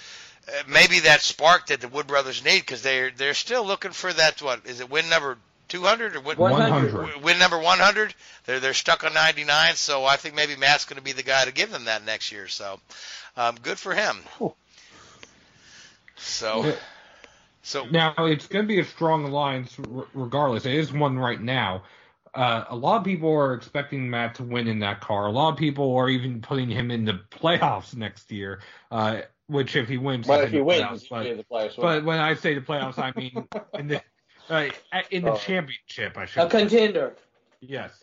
[0.49, 4.13] uh, maybe that spark that the Wood brothers need because they're they're still looking for
[4.13, 7.23] that what is it win number 200 or win, 100.
[7.23, 11.03] win number 100 they're they're stuck on 99 so I think maybe Matt's going to
[11.03, 12.79] be the guy to give them that next year so
[13.37, 14.19] um, good for him
[16.17, 16.75] so Yeah.
[17.65, 20.67] So Now it's going to be a strong alliance r- regardless.
[20.67, 21.83] It is one right now.
[22.35, 25.27] Uh, a lot of people are expecting Matt to win in that car.
[25.27, 28.61] A lot of people are even putting him in the playoffs next year.
[28.91, 31.77] Uh, which if he wins, Well, if he wins, playoffs, he'll but, the playoffs.
[31.81, 33.47] but when I say the playoffs, I mean
[33.79, 34.03] in the
[34.51, 34.69] uh,
[35.11, 35.37] in the Oh.
[35.37, 36.17] championship.
[36.17, 36.59] I should A say.
[36.61, 37.17] contender.
[37.61, 37.99] Yes.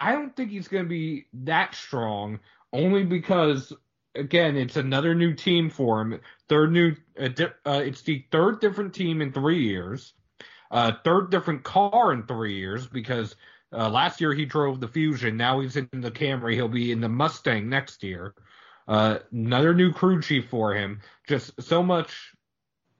[0.00, 2.40] I don't think he's going to be that strong,
[2.72, 3.72] only because,
[4.14, 6.20] again, it's another new team for him.
[6.48, 10.14] Third new, uh, di- uh, it's the third different team in three years,
[10.70, 13.36] uh, third different car in three years because
[13.72, 15.36] uh, last year he drove the Fusion.
[15.36, 16.54] Now he's in the Camry.
[16.54, 18.34] He'll be in the Mustang next year.
[18.86, 21.00] Uh, another new crew chief for him.
[21.26, 22.32] Just so much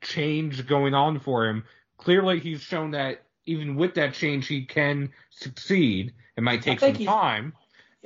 [0.03, 1.65] change going on for him.
[1.97, 6.13] Clearly, he's shown that even with that change, he can succeed.
[6.37, 7.55] It might take some time.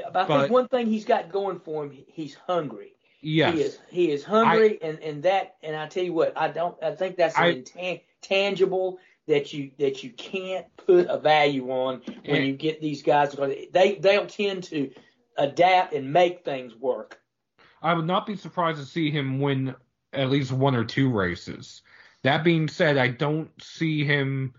[0.03, 2.95] Yeah, but I But- think one thing he's got going for him, he's hungry.
[3.21, 3.55] Yes.
[3.55, 6.77] He is he is hungry, and and that and I tell you what, I don't.
[6.83, 11.71] I think that's an I- intan- tangible that you that you can't put a value
[11.71, 14.91] on when And- you get these guys because they they'll tend to
[15.37, 17.21] adapt and make things work.
[17.81, 19.77] I would not be surprised to see him win
[20.13, 21.83] at least one or two races.
[22.23, 24.55] That being said, I don't see him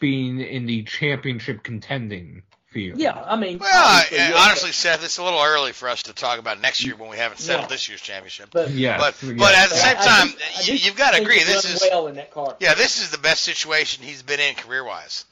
[0.00, 2.98] being in the championship contending field.
[3.00, 6.12] Yeah, I mean, well I, yeah, honestly Seth it's a little early for us to
[6.12, 7.68] talk about next year when we haven't settled Yeah.
[7.68, 9.00] this year's championship but Yes.
[9.00, 9.38] but yes.
[9.38, 11.64] but at the same I- I time I you, do you've got to agree this
[11.64, 12.56] is well in that car.
[12.60, 15.24] Yeah, this is the best situation he's been in career wise.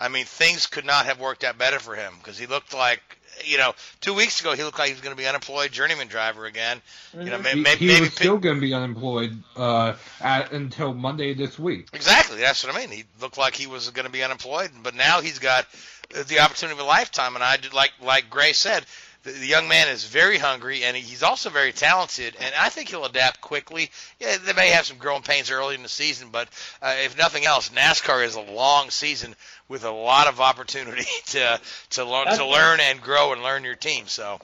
[0.00, 3.02] I mean, things could not have worked out better for him because he looked like,
[3.44, 6.06] you know, two weeks ago he looked like he was going to be unemployed journeyman
[6.06, 6.80] driver again.
[7.12, 10.52] You know, may- he, may- he maybe was still going to be unemployed uh, at,
[10.52, 11.88] until Monday this week.
[11.92, 12.38] exactly.
[12.38, 12.90] That's what I mean.
[12.90, 15.66] He looked like he was going to be unemployed, but now he's got
[16.10, 17.34] the opportunity of a lifetime.
[17.34, 18.84] And I did like like Gray said.
[19.24, 22.88] The, the young man is very hungry, and he's also very talented, and I think
[22.88, 23.90] he'll adapt quickly.
[24.20, 26.48] Yeah, they may have some growing pains early in the season, but
[26.80, 29.34] uh, if nothing else, NASCAR is a long season
[29.68, 33.74] with a lot of opportunity to to learn to learn and grow and learn your
[33.74, 34.06] team.
[34.06, 34.38] So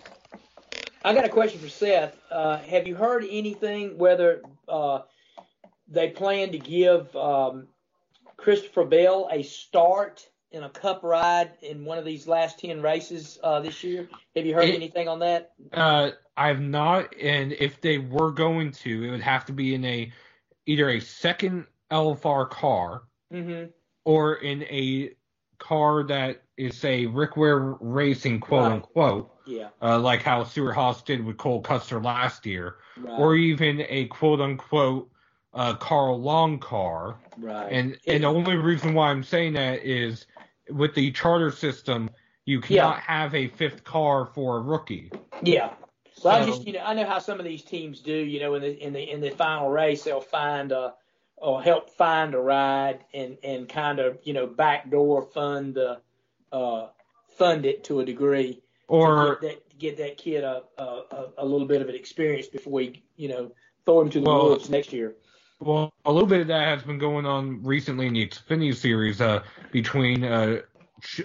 [1.04, 2.16] I got a question for Seth.
[2.30, 5.00] Uh, have you heard anything whether uh,
[5.88, 7.68] they plan to give um,
[8.36, 13.38] Christopher Bell a start in a Cup ride in one of these last ten races
[13.42, 14.08] uh, this year?
[14.36, 15.52] Have you heard It- anything on that?
[15.72, 19.84] Uh, I've not, and if they were going to, it would have to be in
[19.84, 20.12] a
[20.66, 23.70] either a second LFR car Mm-hmm.
[24.04, 25.10] or in a
[25.58, 28.72] car that is say Rick Ware Racing, quote Right.
[28.72, 29.68] unquote, Yeah.
[29.82, 33.18] uh, like how Stewart-Haas did with Cole Custer last year, Right.
[33.18, 35.10] or even a quote unquote
[35.52, 37.16] uh, Carl Long car.
[37.38, 37.70] right.
[37.72, 40.26] And and the only reason why I'm saying that is
[40.70, 42.10] with the charter system,
[42.44, 45.10] you cannot have a fifth car for a rookie.
[45.42, 45.72] Yeah.
[46.22, 48.14] Well, I just you know I know how some of these teams do.
[48.14, 50.94] You know, in the in the in the final race, they'll find a
[51.36, 56.00] or help find a ride and and kind of you know backdoor fund the
[56.52, 56.86] uh
[57.36, 61.44] fund it to a degree Or to get that get that kid a, a a-
[61.44, 63.50] little bit of an experience before we you know
[63.84, 65.16] throw him to the Well- wolves next year.
[65.64, 69.22] Well, a little bit of that has been going on recently in the Xfinity series
[69.22, 70.58] uh, between uh,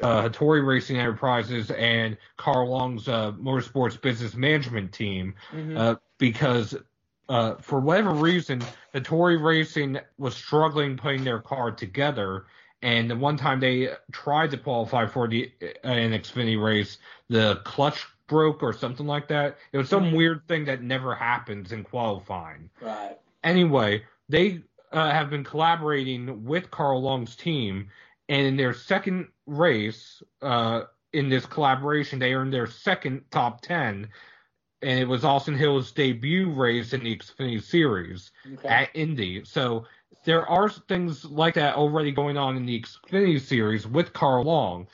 [0.02, 5.78] uh, Hattori Racing Enterprises and Carl Long's uh, Motorsports Business Management team Mhm.
[5.78, 6.73] uh, because
[7.28, 8.62] uh, for whatever reason,
[8.95, 12.45] Hattori Racing was struggling putting their car together.
[12.82, 16.97] And the one time they tried to qualify for the uh, an Xfinity race,
[17.28, 19.58] the clutch broke or something like that.
[19.73, 20.15] It was some Mhm.
[20.15, 23.18] weird thing that never happens in qualifying Right.
[23.43, 24.61] anyway, they
[24.91, 27.89] uh, have been collaborating with Carl Long's team,
[28.30, 34.07] and in their second race, uh, in this collaboration, they earned their second top ten,
[34.82, 38.67] and it was Austin Hill's debut race in the Xfinity Series Okay.
[38.67, 39.43] at Indy.
[39.43, 39.86] So
[40.23, 44.88] there are things like that already going on in the Xfinity Series with Carl Long.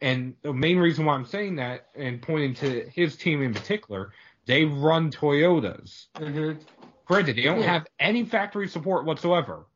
[0.00, 4.12] And the main reason why I'm saying that and pointing to his team in particular,
[4.44, 6.06] they run Toyotas.
[6.16, 6.60] Mm-hmm.
[7.06, 7.72] Granted, they don't Yeah.
[7.72, 9.66] have any factory support whatsoever,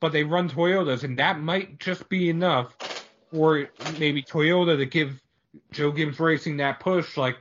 [0.00, 2.74] but they run Toyotas, and that might just be enough
[3.30, 5.20] for maybe Toyota to give
[5.72, 7.36] Joe Gibbs Racing that push, like,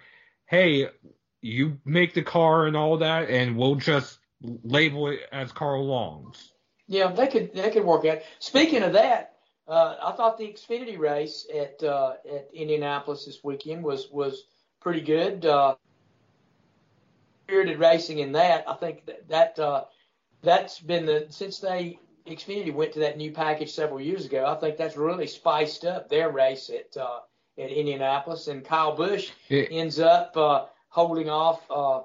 [0.45, 0.89] hey,
[1.41, 4.19] you make the car and all that, and we'll just
[4.63, 6.53] label it as Carl Long's.
[6.87, 8.19] Yeah, they could they could work out.
[8.39, 13.83] Speaking of that, uh, I thought the Xfinity race at uh, at Indianapolis this weekend
[13.83, 14.43] was was
[14.81, 15.45] pretty good.
[15.45, 15.75] Uh,
[17.53, 18.67] spirited racing in that.
[18.67, 19.83] I think that, that uh,
[20.41, 24.45] that's been the since they Xfinity went to that new package several years ago.
[24.45, 27.19] I think that's really spiced up their race at uh,
[27.59, 28.47] at Indianapolis.
[28.47, 29.63] And Kyle Busch Yeah.
[29.69, 32.01] ends up uh, holding off uh,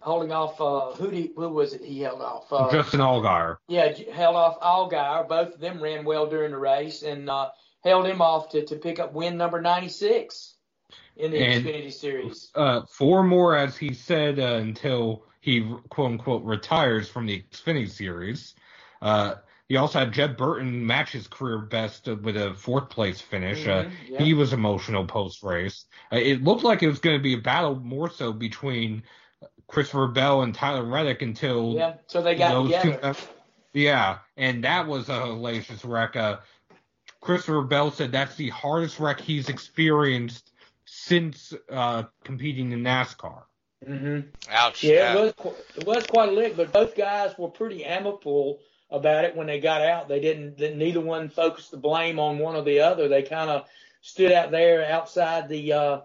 [0.00, 2.50] holding off uh, who he, who was it he held off?
[2.50, 3.58] Uh, Justin Allgaier.
[3.68, 5.28] yeah, held off Allgaier.
[5.28, 7.50] Both of them ran well during the race and uh,
[7.84, 10.54] held him off to, to pick up win number 96
[11.16, 12.50] in the And- Xfinity Series.
[12.54, 17.88] Uh, four more, as he said, uh, until he quote unquote retires from the Xfinity
[17.88, 18.54] series.
[19.00, 19.34] Uh,
[19.68, 23.66] he also had Jeb Burton match his career best with a fourth place finish.
[23.66, 24.22] Uh, Mhm, yeah.
[24.22, 25.86] He was emotional post race.
[26.12, 29.02] Uh, it looked like it was going to be a battle more so between
[29.66, 33.16] Christopher Bell and Tyler Reddick until Yeah, so they got those two- together.
[33.72, 36.14] yeah, and that was a hellacious wreck.
[36.16, 36.38] Uh,
[37.20, 40.52] Christopher Bell said that's the hardest wreck he's experienced
[40.86, 43.42] since uh, competing in NASCAR.
[43.84, 44.20] hmm
[44.50, 44.82] Ouch.
[44.82, 48.60] Yeah, it was qu- it was quite a lick, but both guys were pretty amicable
[48.90, 50.08] about it when they got out.
[50.08, 50.58] They didn't.
[50.58, 53.08] That neither one focused the blame on one or the other.
[53.08, 53.68] They kind of
[54.00, 56.00] stood out there outside the uh,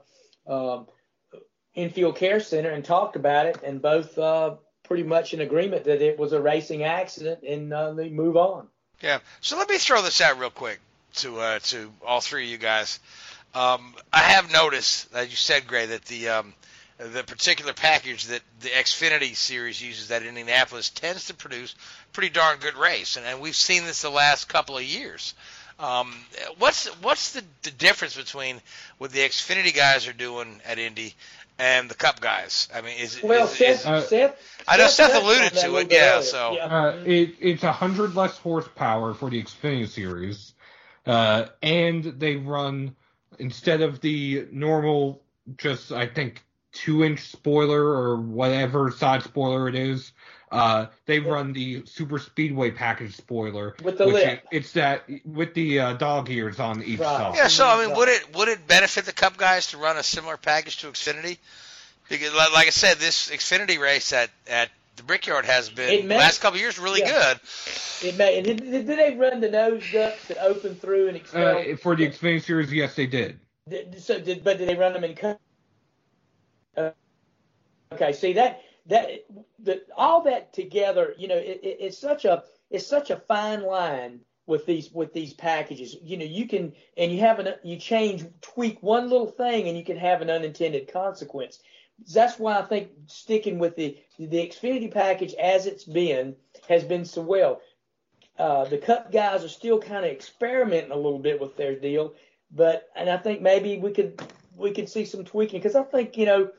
[0.47, 0.87] um
[1.73, 6.01] infield care center and talked about it, and both uh, pretty much in agreement that
[6.01, 8.67] it was a racing accident, and uh, they move on.
[9.01, 9.19] Yeah.
[9.39, 10.79] So let me throw this out real quick
[11.15, 12.99] to uh, to all three of you guys.
[13.53, 16.53] Um, I have noticed, as you said, Gray, that the um,
[16.97, 21.75] the particular package that the Xfinity series uses at Indianapolis tends to produce
[22.13, 25.33] pretty darn good race, and, and we've seen this the last couple of years.
[25.79, 26.13] Um,
[26.59, 28.61] what's what's the, the difference between
[28.99, 31.15] what the Xfinity guys are doing at Indy
[31.57, 32.69] and the Cup guys?
[32.73, 35.53] I mean, is, Well, is, Seth, is Uh, Seth, I know Seth touched on alluded
[35.59, 36.21] to it, yeah, earlier.
[36.23, 36.65] so- Yeah.
[36.65, 40.53] Uh, it, it's a hundred less horsepower for the Xfinity series,
[41.07, 42.95] uh, and they run
[43.41, 45.21] instead of the normal,
[45.57, 50.11] just I think two inch spoiler or whatever side spoiler it is.
[50.51, 54.43] Uh, they run the super speedway package spoiler With the which lip.
[54.51, 57.07] it- it's that with the uh, dog ears on each Right.
[57.17, 57.35] side.
[57.35, 60.03] Yeah, so I mean, would it would it benefit the Cup guys to run a
[60.03, 61.37] similar package to Xfinity?
[62.09, 64.69] Because, like like I said, this Xfinity race at at
[65.01, 67.33] the Brickyard has It been may- last couple of years really yeah.
[67.33, 67.39] good.
[68.07, 68.37] It may.
[68.37, 71.57] and Did, did they run the nose ducts that open through and expel?
[71.57, 73.39] Uh, for the Xfinity series, yes, they did.
[73.67, 75.15] Did, so did, but did they run them in?
[75.15, 75.37] co-
[76.77, 76.91] Uh,
[77.93, 79.09] okay, see that that
[79.59, 83.63] the, all that together, you know, it, it, it's such a it's such a fine
[83.63, 85.95] line with these with these packages.
[86.01, 89.77] You know, you can and you have an you change tweak one little thing and
[89.77, 91.59] you can have an unintended consequence.
[92.13, 96.35] That's why I think sticking with the the Xfinity package as it's been
[96.67, 97.61] has been so well.
[98.37, 102.13] Uh, the Cup guys are still kind of experimenting a little bit with their deal,
[102.51, 104.21] but and I think maybe we could
[104.55, 106.49] we could see some tweaking because I think you know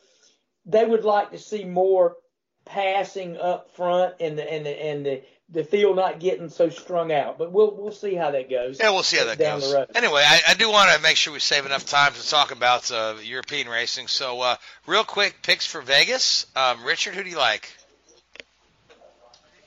[0.65, 2.17] they would like to see more
[2.65, 5.23] passing up front and the and the and the,
[5.53, 7.39] the field not getting so strung out.
[7.39, 8.79] But we'll we'll see how that goes.
[8.81, 9.71] Yeah, we'll see how that down goes.
[9.71, 9.91] the road.
[9.95, 12.91] Anyway, I, I do want to make sure we save enough time to talk about
[12.91, 14.09] uh, European racing.
[14.09, 16.47] So, uh, real quick, picks for Vegas.
[16.57, 17.73] Um, Richard, who do you like?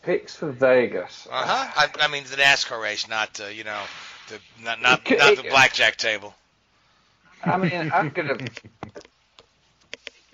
[0.04, 1.28] Picks for Vegas.
[1.32, 1.88] Uh huh.
[2.00, 3.82] I, I mean the NASCAR race, not uh, you know
[4.30, 6.34] the not not, not the blackjack table.
[7.44, 8.38] I mean, I'm gonna.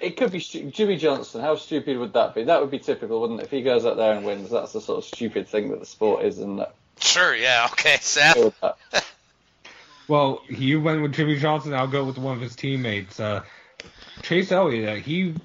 [0.02, 1.41] It could be stu- Jimmie Johnson.
[1.41, 2.43] How stupid would that be?
[2.43, 3.43] That would be typical, wouldn't it?
[3.43, 5.86] If he goes out there and wins, that's the sort of stupid thing that the
[5.86, 6.74] sport is, and that.
[6.99, 7.36] Sure.
[7.36, 7.68] Yeah.
[7.72, 7.97] Okay.
[8.02, 8.36] Seth.
[8.36, 8.78] go with that.
[10.08, 11.74] Well, you went with Jimmie Johnson.
[11.74, 13.43] I'll go with one of his teammates, uh,
[14.24, 14.89] Chase Elliott.
[14.89, 15.36] Uh, he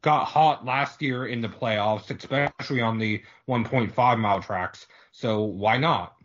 [0.00, 4.88] got hot last year in the playoffs, especially on the 1.5 mile tracks.
[5.12, 6.16] So why not?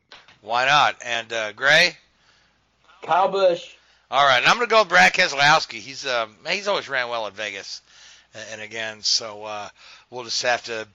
[0.42, 0.96] Why not?
[1.06, 1.96] And uh, Gray.
[3.04, 3.76] Kyle Busch.
[4.10, 5.80] All right, and I'm going to go with Brad Keselowski.
[5.80, 7.82] He's um, he's always ran well at Vegas,
[8.34, 9.68] and, and again, so uh,
[10.10, 10.88] we'll just have to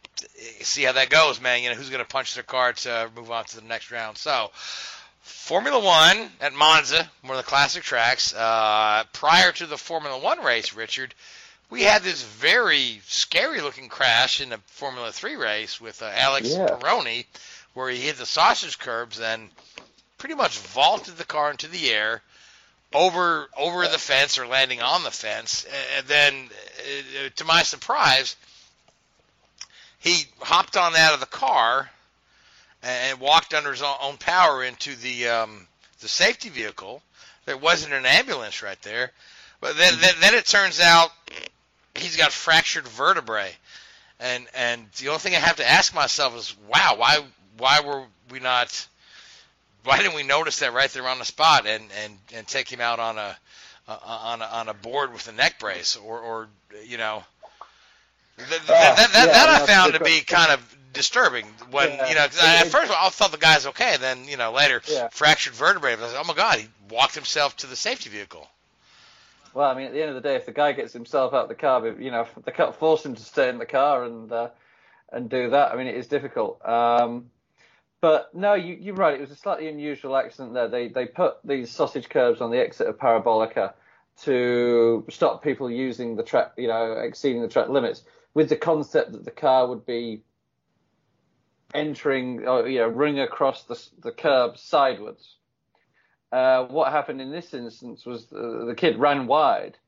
[0.62, 1.62] see how that goes, man.
[1.62, 4.16] You know, who's going to punch their card to move on to the next round.
[4.16, 4.50] So,
[5.20, 8.32] Formula One at Monza, one of the classic tracks.
[8.34, 11.14] Uh, prior to the Formula One race, Richard,
[11.68, 16.66] we had this very scary-looking crash in the Formula Three race with uh, Alex Yeah.
[16.66, 17.26] Peroni,
[17.74, 19.50] where he hit the sausage curbs and
[20.16, 22.22] pretty much vaulted the car into the air
[22.95, 25.66] over over the fence or landing on the fence,
[25.97, 26.34] and then
[27.24, 28.36] uh, to my surprise,
[29.99, 31.90] he hopped on out of the car
[32.82, 35.66] and walked under his own own power into the um,
[36.01, 37.03] the safety vehicle.
[37.45, 39.11] There wasn't an ambulance right there,
[39.61, 41.11] But then, then, then it turns out
[41.95, 43.53] he's got fractured vertebrae,
[44.20, 47.24] and and the only thing I have to ask myself is, wow, why
[47.59, 48.86] why were we not?
[49.85, 52.80] Why didn't we notice that right there on the spot and and and take him
[52.80, 53.37] out on a
[53.89, 56.49] uh, on a, on a board with a neck brace or or
[56.85, 57.24] you know.
[58.39, 61.91] Th- th- that, that, yeah, that I no, found to be kind of disturbing when
[61.91, 62.09] Yeah.
[62.09, 64.83] you know 'cause I, at first I thought the guy's okay, then you know later
[64.87, 65.09] Yeah.
[65.09, 65.93] fractured vertebrae.
[65.93, 68.49] I was like, oh my god, he walked himself to the safety vehicle.
[69.55, 71.43] Well, I mean, at the end of the day, if the guy gets himself out
[71.45, 74.33] of the car, you know, they can't force him to stay in the car and
[74.33, 74.49] uh,
[75.11, 75.72] and do that.
[75.72, 76.66] I mean, it is difficult.
[76.66, 77.30] Um,
[78.03, 79.14] but no, you, you're right.
[79.14, 80.68] It was a slightly unusual accident there.
[80.68, 83.72] They they put these sausage curbs on the exit of Parabolica
[84.24, 88.03] to stop people using the track, you know, exceeding the track limits,
[88.34, 90.22] with the concept that the car would be
[91.72, 95.36] entering, or you know, running across the the curb sideways.
[96.32, 99.78] Uh, what happened in this instance was the, the kid ran wide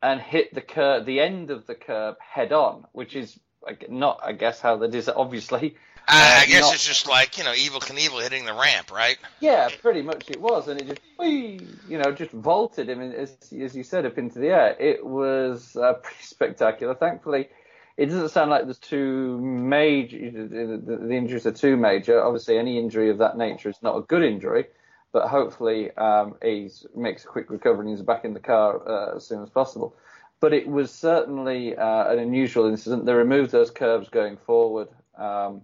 [0.00, 3.40] and hit the curb, the end of the curb head on, which is
[3.88, 5.08] not, I guess, how they did.
[5.08, 5.76] Obviously,
[6.08, 9.18] I, I guess not- it's just like you know Evel Knievel hitting the ramp, right?
[9.40, 13.36] yeah, pretty much it was, and it just, whee, you know, just vaulted him, as,
[13.60, 14.76] as you said, up into the air.
[14.78, 16.94] It was uh, pretty spectacular.
[16.94, 17.48] Thankfully,
[17.96, 20.30] it doesn't sound like there's too major.
[20.30, 22.22] The, the, the injuries are too major.
[22.22, 24.66] Obviously, any injury of that nature is not a good injury,
[25.12, 29.16] but hopefully um, he makes a quick recovery and he's back in the car uh,
[29.16, 29.94] as soon as possible.
[30.40, 33.04] But it was certainly uh, an unusual incident.
[33.04, 34.88] They removed those curbs going forward.
[35.16, 35.62] Um,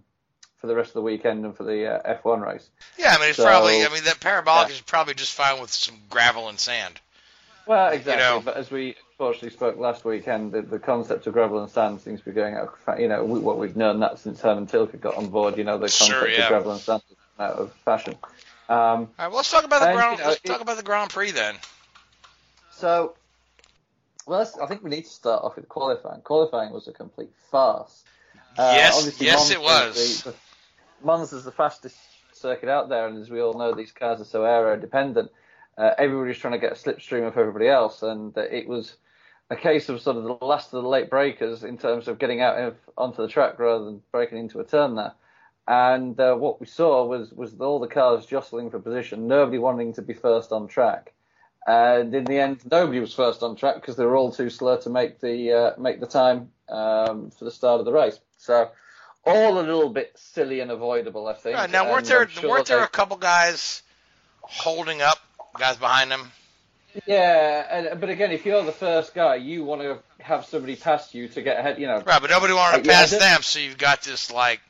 [0.57, 2.67] for the rest of the weekend and for the uh, F1 race.
[2.97, 4.75] Yeah, I mean it's So- probably I mean that parabolic Yeah.
[4.75, 6.99] is probably just fine with some gravel and sand.
[7.67, 8.23] Well, exactly.
[8.23, 8.41] know.
[8.45, 12.19] But as we unfortunately spoke last weekend, the, the concept of gravel and sand seems
[12.19, 12.77] to be going out.
[12.99, 15.57] You know, we, what we've known that since Hermann Tilke got on board.
[15.57, 16.43] You know, the Sure, concept yeah.
[16.43, 18.15] of gravel and sand is out of fashion.
[18.69, 20.17] Um, All right, well, let's talk about the And, Grand.
[20.19, 21.55] you know, let's it- talk about the Grand Prix then.
[22.71, 23.15] so,
[24.27, 26.21] well, I think we need to start off with qualifying.
[26.21, 28.03] Qualifying was a complete farce.
[28.57, 29.97] Uh, Yes, yes, it was.
[29.97, 30.33] is The,
[31.05, 31.97] the, Monza's the fastest
[32.33, 35.31] circuit out there, and as we all know, these cars are so aero dependent.
[35.77, 38.95] Uh, everybody's trying to get a slipstream of everybody else, and uh, it was
[39.49, 42.41] a case of sort of the last of the late breakers in terms of getting
[42.41, 45.13] out of, onto the track rather than breaking into a turn there.
[45.67, 49.93] And uh, what we saw was was all the cars jostling for position, nobody wanting
[49.93, 51.13] to be first on track.
[51.67, 54.77] And in the end, nobody was first on track because they were all too slow
[54.77, 58.19] to make the uh, make the time um, for the start of the race.
[58.37, 58.69] So
[59.25, 61.55] all a little bit silly and avoidable, I think.
[61.57, 63.81] Right, now, weren't there sure weren't there they- a couple guys
[64.41, 65.19] holding up
[65.57, 66.31] guys behind them?
[67.05, 71.13] Yeah, and, but again, if you're the first guy, you want to have somebody pass
[71.13, 71.77] you to get ahead.
[71.77, 74.31] You know, Right, but nobody wanted to Uh, yeah, pass them, so you've got this
[74.31, 74.61] like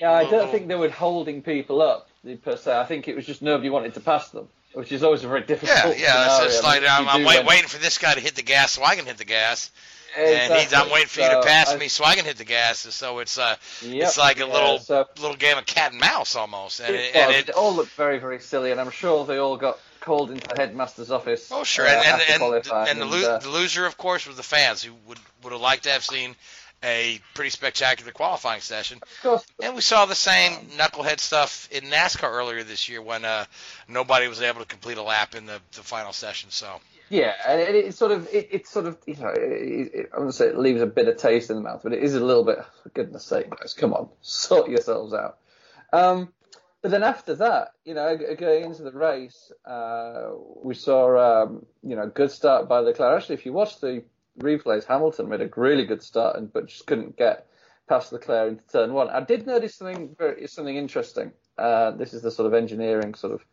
[0.00, 2.08] Yeah, I don't think they were holding people up
[2.44, 2.78] per se.
[2.78, 5.40] I think it was just nobody wanted to pass them, which is always a very
[5.42, 5.76] difficult.
[5.76, 6.26] yeah, yeah.
[6.26, 6.50] It's scenario.
[6.50, 8.84] just I mean, I'm, I'm wait, waiting for this guy to hit the gas so
[8.84, 9.70] I can hit the gas,
[10.16, 12.44] and he's I'm waiting for you to pass I- me so I can hit the
[12.44, 12.84] gas.
[12.84, 15.92] And so it's uh Yep, it's like a yeah, little so- little game of cat
[15.92, 18.80] and mouse almost, and It, it, and it It all looked very, very silly, and
[18.80, 21.50] I'm sure they all got called into the headmaster's office.
[21.52, 24.36] Oh sure, uh, and and and, and the, lo- uh, the loser, of course, was
[24.36, 26.34] the fans who would would have liked to have seen
[26.84, 28.98] a pretty spectacular qualifying session.
[29.00, 33.24] of course, And we saw the same knucklehead stuff in NASCAR earlier this year when
[33.24, 33.44] uh,
[33.86, 36.50] nobody was able to complete a lap in the, the final session.
[36.50, 40.10] So Yeah, and it, it sort of it, it sort of you know it, it,
[40.14, 42.14] I wouldn't say it leaves a bit of taste in the mouth, but it is
[42.14, 42.58] a little bit.
[42.82, 45.38] For goodness sake, guys, come on, sort yourselves out.
[45.92, 46.32] Um,
[46.80, 50.30] but then after that, you know, going into the race, uh,
[50.62, 53.20] we saw um, you know good start by Leclerc.
[53.20, 54.02] Actually, if you watch the
[54.40, 57.46] replays, Hamilton made a really good start, and but just couldn't get
[57.88, 59.10] past Leclerc into turn one.
[59.10, 61.32] I did notice something very something interesting.
[61.58, 63.44] Uh, this is the sort of engineering sort of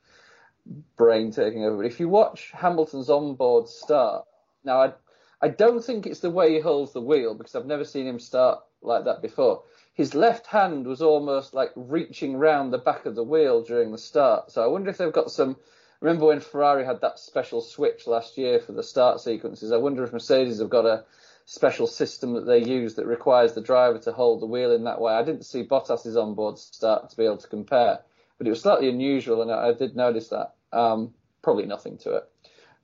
[0.97, 1.78] brain taking over.
[1.78, 4.26] But if you watch Hamilton's onboard start,
[4.63, 4.93] now I,
[5.41, 8.20] I don't think it's the way he holds the wheel because I've never seen him
[8.20, 9.63] start like that before.
[9.93, 13.97] His left hand was almost like reaching round the back of the wheel during the
[13.97, 14.51] start.
[14.51, 15.57] So I wonder if they've got some.
[16.01, 19.74] Remember when Ferrari had that special switch last year for the start sequences?
[19.74, 21.03] I wonder if Mercedes have got a
[21.43, 25.01] special system that they use that requires the driver to hold the wheel in that
[25.01, 25.13] way.
[25.13, 27.99] I didn't see Bottas's onboard start to be able to compare,
[28.38, 30.53] but it was slightly unusual, and I, I did notice that.
[30.72, 32.24] Um, probably nothing to it,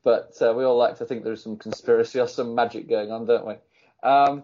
[0.04, 3.26] but uh, we all like to think there's some conspiracy or some magic going on,
[3.26, 3.56] don't we?
[4.04, 4.44] Um,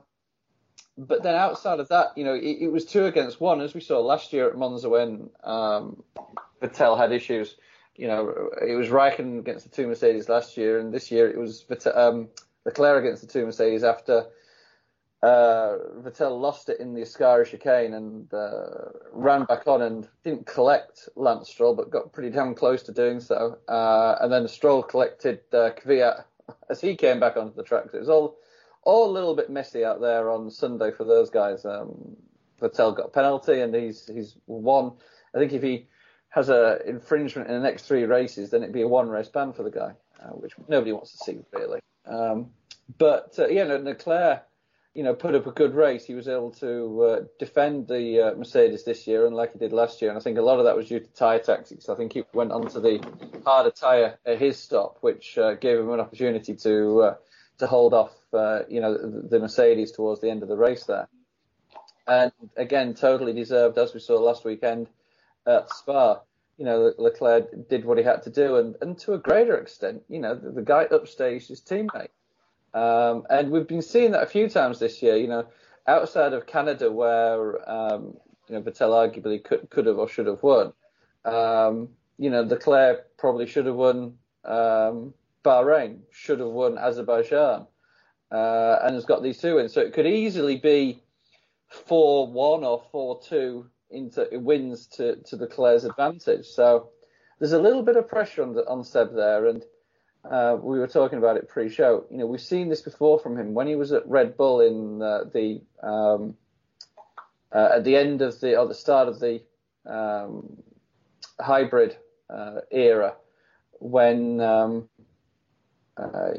[0.98, 3.82] but then outside of that, you know, it, it was two against one, as we
[3.82, 6.04] saw last year at Monza when um,
[6.62, 7.56] Vettel had issues.
[7.96, 11.38] You know, it was Raikkonen against the two Mercedes last year, and this year it
[11.38, 12.30] was Vettel, um,
[12.66, 14.26] Leclerc against the two Mercedes after
[15.24, 20.47] uh, Vettel lost it in the Ascari chicane and uh, ran back on and didn't
[20.47, 23.57] collect Lance Stroll, but got pretty damn close to doing so.
[23.67, 26.24] Uh, and then Stroll collected uh, Kvyat
[26.69, 27.86] as he came back onto the track.
[27.91, 28.38] So It was all
[28.84, 31.65] all a little bit messy out there on Sunday for those guys.
[31.65, 32.17] Um,
[32.59, 34.93] Vettel got a penalty and he's he's won.
[35.36, 35.88] I think if he
[36.30, 39.53] has a infringement in the next three races, then it'd be a one race ban
[39.53, 41.80] for the guy, uh, which nobody wants to see really.
[42.07, 42.49] Um,
[42.97, 44.43] but uh, yeah, no, Leclerc,
[44.94, 46.06] you know, put up a good race.
[46.06, 50.02] He was able to uh, defend the uh, Mercedes this year, unlike he did last
[50.02, 50.12] year.
[50.12, 51.88] And I think a lot of that was due to tyre tactics.
[51.88, 53.02] I think he went onto the
[53.46, 57.16] harder tyre at his stop, which uh, gave him an opportunity to uh,
[57.60, 60.86] to hold off, uh, you know, the, the Mercedes towards the end of the race
[60.86, 61.08] there.
[62.08, 64.88] And again, totally deserved, as we saw last weekend
[65.46, 66.20] at Spa.
[66.58, 70.04] You know, Leclerc did what he had to do, and, and to a greater extent,
[70.10, 72.10] you know, the, the guy upstaged his teammate.
[72.74, 75.17] Um, and we've been seeing that a few times this year.
[75.17, 75.47] You know,
[75.88, 78.17] outside of Canada, where um,
[78.47, 80.74] you know Vettel arguably could could have or should have won.
[81.26, 85.13] Um, you know, Leclerc probably should have won um,
[85.43, 87.67] Bahrain, should have won Azerbaijan,
[88.32, 89.74] uh, and has got these two wins.
[89.74, 91.03] So it could easily be
[91.67, 96.45] four one or four two into wins to to Leclerc's advantage.
[96.45, 96.89] So
[97.39, 99.63] there's a little bit of pressure on the, on Seb there, and
[100.24, 102.05] uh, we were talking about it pre-show.
[102.11, 105.01] You know, we've seen this before from him when he was at Red Bull in
[105.01, 106.36] uh, the um,
[107.51, 109.41] uh, at the end of the or the start of the
[109.86, 110.61] um,
[111.39, 111.97] hybrid
[112.30, 113.15] uh, era,
[113.80, 114.89] when um,
[115.97, 116.32] uh,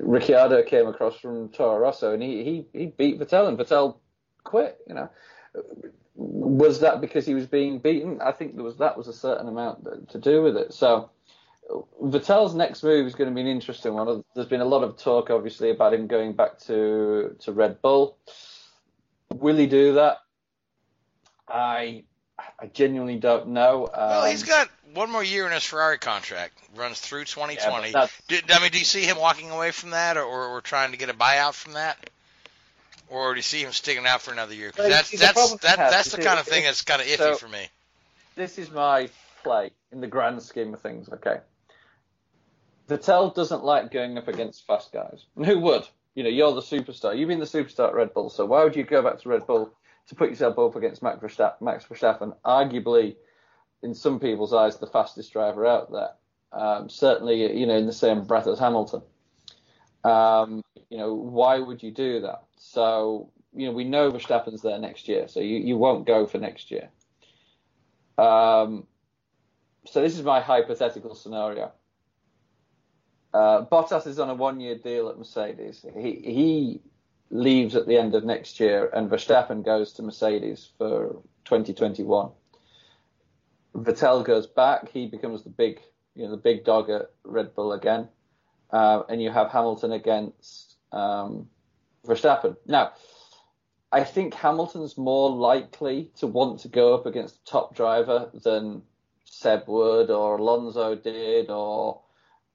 [0.00, 3.96] Ricciardo came across from Toro Rosso and he, he he beat Vettel and Vettel
[4.44, 4.78] quit.
[4.86, 5.10] You know,
[6.14, 8.20] was that because he was being beaten?
[8.20, 10.74] I think there was that was a certain amount to do with it.
[10.74, 11.08] So.
[12.02, 14.24] Vettel's next move is going to be an interesting one.
[14.34, 18.16] There's been a lot of talk, obviously, about him going back to to Red Bull.
[19.32, 20.18] Will he do that?
[21.48, 22.04] I
[22.58, 23.86] I genuinely don't know.
[23.86, 26.58] Um, Well, he's got one more year in his Ferrari contract.
[26.74, 27.90] Runs through 2020.
[27.90, 30.90] Yeah, Did, I mean, do you see him walking away from that, or, or, trying
[30.92, 32.10] to get a buyout from that,
[33.08, 34.72] or do you see him sticking out for another year?
[34.72, 37.48] 'Cause that's that's that, that's the kind of thing that's kind of iffy so- for
[37.48, 37.68] me.
[38.34, 39.08] this is my
[39.42, 41.08] play in the grand scheme of things.
[41.08, 41.40] Okay,
[42.88, 45.26] Vettel doesn't like going up against fast guys.
[45.36, 45.86] And who would?
[46.14, 47.16] You know, you're the superstar.
[47.16, 49.46] You've been the superstar at Red Bull, so why would you go back to Red
[49.46, 49.72] Bull
[50.08, 53.16] to put yourself up against Max Verstappen, arguably,
[53.82, 56.10] in some people's eyes, the fastest driver out there?
[56.52, 59.02] Um, certainly, you know, in the same breath as Hamilton.
[60.04, 62.42] Um, you know, why would you do that?
[62.56, 66.38] So, you know, we know Verstappen's there next year, so you, you won't go for
[66.38, 66.90] next year.
[68.18, 68.86] Um,
[69.86, 71.72] so this is my hypothetical scenario.
[73.32, 75.84] Uh, Bottas is on a one-year deal at Mercedes.
[75.94, 76.80] He he
[77.30, 82.30] leaves at the end of next year, and Verstappen goes to Mercedes for 2021.
[83.74, 84.90] Vettel goes back.
[84.90, 85.80] He becomes the big,
[86.14, 88.08] you know, the big dog at Red Bull again,
[88.70, 91.48] uh, and you have Hamilton against um,
[92.06, 92.56] Verstappen.
[92.66, 92.92] Now,
[93.90, 98.82] I think Hamilton's more likely to want to go up against a top driver than
[99.24, 102.02] Seb would, or Alonso did, or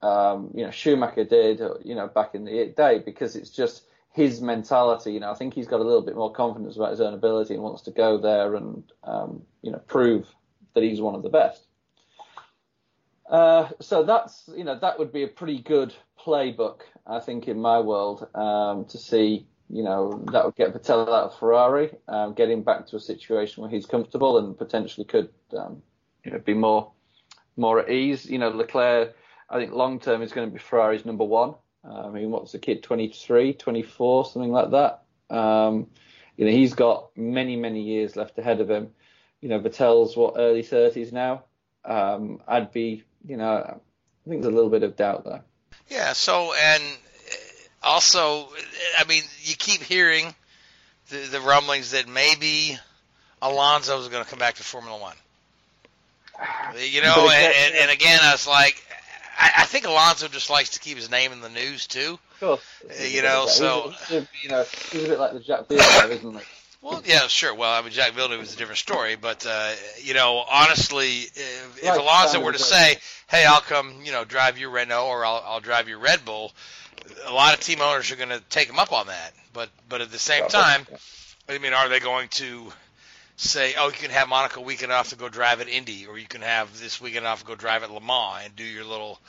[0.02, 3.84] um, you know Schumacher did, you know back in the day, because it's just
[4.18, 5.14] his mentality.
[5.14, 7.54] You know, I think he's got a little bit more confidence about his own ability
[7.54, 10.28] and wants to go there and um, you know prove
[10.74, 11.68] that he's one of the best.
[13.30, 17.60] Uh, so that's you know that would be a pretty good playbook, I think, in
[17.60, 19.48] my world um, to see.
[19.70, 23.02] You know that would get Vettel out of Ferrari, um, get him back to a
[23.02, 25.82] situation where he's comfortable and potentially could um,
[26.24, 26.91] you know be more
[27.58, 28.26] more at ease.
[28.26, 29.14] You know Leclerc,
[29.50, 31.56] I think long term is going to be Ferrari's number one.
[31.89, 35.04] I mean, what's the kid, 23, 24, something like that.
[35.30, 35.88] Um,
[36.36, 38.89] you know, he's got many, many years left ahead of him.
[39.41, 41.43] You know, Vettel's what early 30s now.
[41.86, 45.43] Um, I'd be, you know, I think there's a little bit of doubt there.
[45.88, 46.14] Yeah.
[46.14, 48.50] So and uh, also,
[48.98, 50.36] I mean, you keep hearing
[51.10, 52.78] the, the rumblings that maybe
[53.41, 55.16] Alonso is going to come back to Formula One.
[56.78, 58.84] You know, and, and, and again, I was like,
[59.38, 62.18] I, I think Alonso just likes to keep his name in the news too.
[62.34, 62.62] Of course.
[62.90, 65.68] Uh, you know, He's- so- he's a- you know, he's a bit like the Jacques
[65.68, 66.46] Villeneuve, isn't he?
[66.82, 67.54] Well, yeah, sure.
[67.56, 69.72] Well, I mean, Jacques Villeneuve is a different story, but uh,
[70.02, 74.24] you know, honestly, if, if Right, Alonso were to say, "Hey, I'll come, you know,
[74.26, 76.54] drive your Renault or I'll, I'll drive your Red Bull,"
[77.26, 79.34] a lot of team owners are going to take him up on that.
[79.54, 80.88] But but at the same time.
[81.50, 82.72] I mean, are they going to
[83.38, 86.28] say, "Oh, you can have Monaco weekend off to go drive at Indy, or you
[86.28, 89.20] can have this weekend off to go drive at Le Mans and do your little."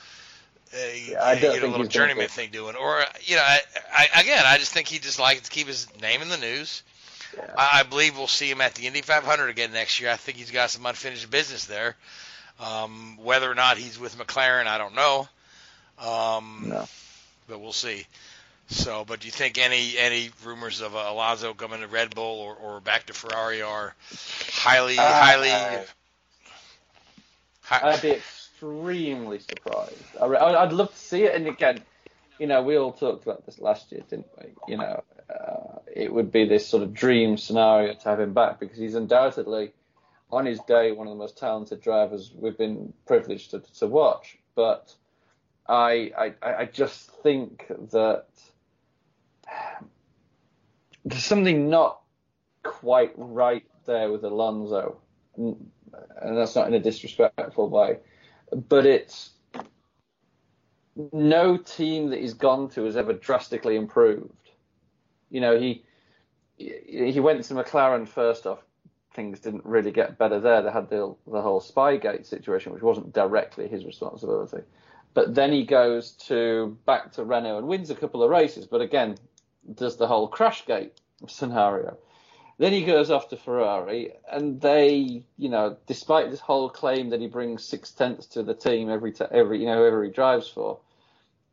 [0.74, 3.60] Uh, Yeah, you know, think little journeyman thing doing, or you know, I,
[4.14, 6.82] I, again, I just think he just likes to keep his name in the news.
[7.36, 7.44] Yeah.
[7.56, 10.10] I, I believe we'll see him at the Indy 500 again next year.
[10.10, 11.96] I think he's got some unfinished business there.
[12.60, 15.28] Um, whether or not he's with McLaren, I don't know.
[15.98, 16.88] Um, No.
[17.48, 18.06] but we'll see.
[18.70, 22.40] So, but do you think any any rumors of uh, Alonso coming to Red Bull
[22.40, 23.94] or, or back to Ferrari are
[24.52, 25.86] highly Uh, highly?
[27.62, 30.16] hi- I'd be extremely surprised.
[30.20, 31.34] I I'd love to see it.
[31.34, 31.82] And again,
[32.38, 34.50] you know, we all talked about this last year, didn't we?
[34.66, 38.60] You know, uh, it would be this sort of dream scenario to have him back
[38.60, 39.72] because he's undoubtedly,
[40.30, 44.38] on his day, one of the most talented drivers we've been privileged to, to watch.
[44.54, 44.94] But
[45.66, 48.26] I, I, I just think that
[51.04, 52.00] there's something not
[52.62, 54.98] quite right there with Alonso,
[55.36, 55.70] and
[56.22, 57.98] that's not in a disrespectful way,
[58.68, 59.30] but it's
[61.12, 64.32] no team that he's gone to has ever drastically improved.
[65.30, 65.84] You know, he
[66.56, 68.58] he went to McLaren first off.
[69.14, 70.62] Things didn't really get better there.
[70.62, 74.62] They had the the whole Spygate situation, which wasn't directly his responsibility.
[75.14, 78.66] But then he goes to back to Renault and wins a couple of races.
[78.66, 79.16] But again,
[79.74, 80.92] does the whole Crashgate
[81.26, 81.98] scenario.
[82.58, 87.20] Then he goes off to Ferrari, and they, you know, despite this whole claim that
[87.20, 90.48] he brings six tenths to the team every t- every you know whoever he drives
[90.48, 90.80] for,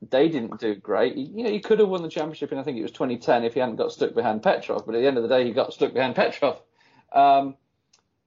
[0.10, 1.16] they didn't do great.
[1.16, 3.53] You know, he could have won the championship in I think it was 2010 if
[3.53, 4.86] he hadn't got stuck behind Petrov.
[4.86, 6.60] But at the end of the day, he got stuck behind Petrov.
[7.14, 7.56] Um,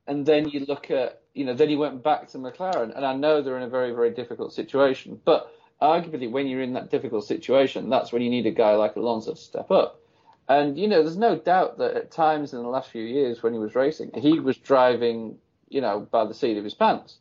[0.07, 3.15] and then you look at, you know, then he went back to McLaren, and I
[3.15, 7.25] know they're in a very very difficult situation, but arguably when you're in that difficult
[7.27, 10.01] situation, that's when you need a guy like Alonso to step up.
[10.49, 13.53] And you know, there's no doubt that at times in the last few years when
[13.53, 17.19] he was racing, he was driving, you know, by the seat of his pants.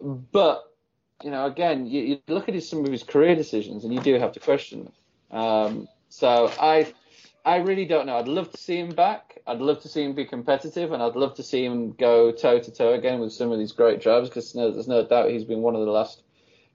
[0.00, 0.68] But
[1.22, 4.00] you know, again, you, you look at his, some of his career decisions, and you
[4.00, 4.84] do have to question
[5.30, 5.38] them.
[5.40, 6.92] Um, so I,
[7.44, 8.16] I really don't know.
[8.16, 9.38] I'd love to see him back.
[9.46, 12.58] I'd love to see him be competitive, and I'd love to see him go toe
[12.58, 15.44] to toe again with some of these great drivers, because no, there's no doubt he's
[15.44, 16.22] been one of the last,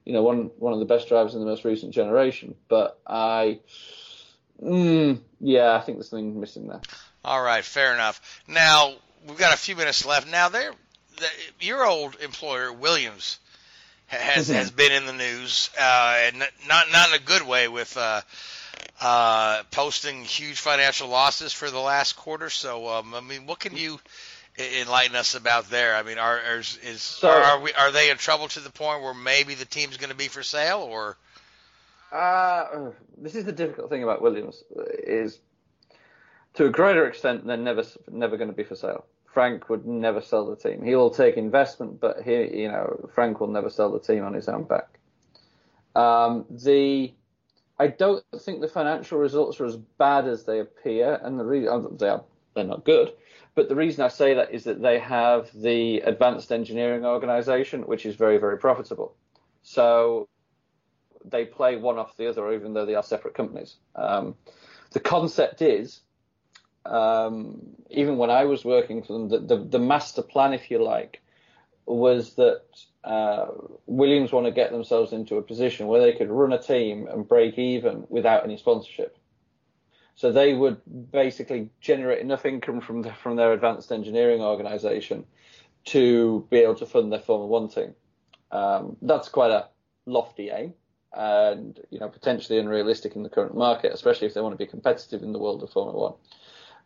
[0.08, 2.54] you know, one one of the best drivers in the most recent generation.
[2.68, 3.60] But I.
[4.60, 6.80] Mm, yeah, I think there's something missing there.
[7.24, 8.42] All right, fair enough.
[8.48, 8.94] Now
[9.28, 10.26] we've got a few minutes left.
[10.26, 10.72] Now, there,
[11.18, 11.26] the,
[11.60, 13.38] your old employer Williams
[14.06, 17.94] has has been in the news, uh, and not not in a good way with
[17.98, 18.22] uh,
[19.02, 22.48] uh, posting huge financial losses for the last quarter.
[22.48, 24.00] So, um, I mean, what can you
[24.58, 25.94] enlighten us about there?
[25.94, 28.70] I mean, are are, is So- are, are we are they in trouble to the
[28.70, 31.16] point where maybe the team's going to be for sale, or
[32.12, 34.62] Uh, this is the difficult thing about Williams
[35.04, 35.38] is
[36.54, 39.04] to a greater extent they're never never going to be for sale.
[39.26, 40.82] Frank would never sell the team.
[40.82, 44.32] He will take investment, but he, you know, Frank will never sell the team on
[44.32, 44.88] his own back.
[45.94, 47.12] Um, the
[47.78, 51.96] I don't think the financial results are as bad as they appear, and the reason
[51.98, 53.12] they are they're not good.
[53.58, 58.06] But the reason I say that is that they have the advanced engineering organization, which
[58.06, 59.16] is very very profitable.
[59.64, 60.28] So
[61.24, 63.74] they play one off the other, even though they are separate companies.
[63.96, 64.36] Um,
[64.92, 66.02] the concept is,
[66.86, 70.80] um, even when I was working for them, the, the, the master plan, if you
[70.80, 71.20] like,
[71.84, 72.62] was that
[73.02, 73.46] uh,
[73.86, 77.26] Williams want to get themselves into a position where they could run a team and
[77.26, 79.18] break even without any sponsorship.
[80.18, 80.80] So they would
[81.12, 85.24] basically generate enough income from the, from their advanced engineering organization
[85.84, 87.94] to be able to fund their Formula One team.
[88.50, 89.68] Um, that's quite a
[90.06, 90.74] lofty aim
[91.12, 94.66] and you know potentially unrealistic in the current market, especially if they want to be
[94.66, 96.14] competitive in the world of Formula One.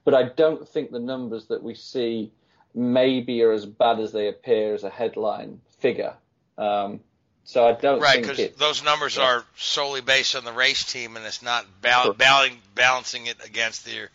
[0.04, 2.32] But I don't think the numbers that we see
[2.74, 6.12] maybe are as bad as they appear as a headline figure.
[6.58, 7.00] Um,
[7.44, 8.20] so I don't right?
[8.20, 9.24] Because those numbers yeah.
[9.24, 12.74] are solely based on the race team, and it's not bal- Correct.
[12.74, 14.10] balancing it against their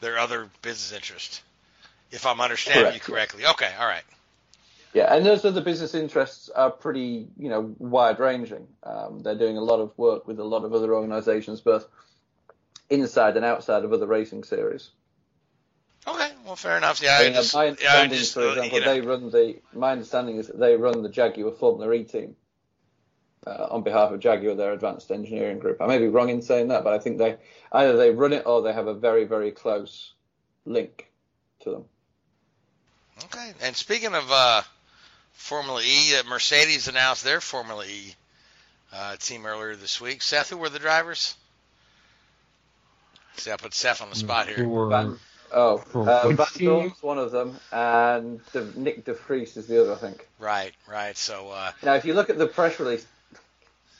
[0.00, 1.42] their other business interest.
[2.10, 3.46] If I'm understanding Correct, you correctly.
[3.46, 4.02] Okay, all right.
[4.92, 8.66] Yeah, and those other business interests are pretty, you know, wide ranging.
[8.82, 11.86] Um, they're doing a lot of work with a lot of other organisations, both
[12.90, 14.90] inside and outside of other racing series.
[16.06, 17.00] Okay, well, fair enough.
[17.00, 19.30] Yeah, I I just, my yeah, understanding, just, for uh, example, you know, they run
[19.30, 19.56] the.
[19.72, 22.36] My understanding is that they run the Jaguar Formula E team
[23.46, 25.80] uh, on behalf of Jaguar, their advanced engineering group.
[25.80, 27.36] I may be wrong in saying that, but I think they
[27.72, 30.12] either they run it or they have a very, very close
[30.64, 31.08] link
[31.60, 31.84] to them.
[33.24, 33.52] okay.
[33.62, 34.62] And speaking of uh,
[35.32, 38.14] Formula E, uh, Mercedes announced their Formula E
[38.92, 40.22] uh, team earlier this week.
[40.22, 41.34] Seth, who were the drivers?
[43.36, 44.58] See, I put Seth on the spot here.
[44.58, 45.18] For- Van,
[45.52, 46.66] oh, For uh, which Van?
[46.66, 50.28] Dorn's one of them, and De, Nick De Vries is the other, I think.
[50.38, 51.16] Right, right.
[51.16, 53.06] So, uh, Now, if you look at the press release,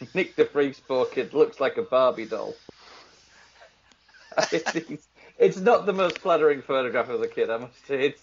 [0.15, 2.55] Nick Vries poor kid looks like a Barbie doll.
[4.53, 5.07] it's,
[5.39, 8.15] it's not the most flattering photograph of the kid, I must say.
[8.15, 8.23] It's,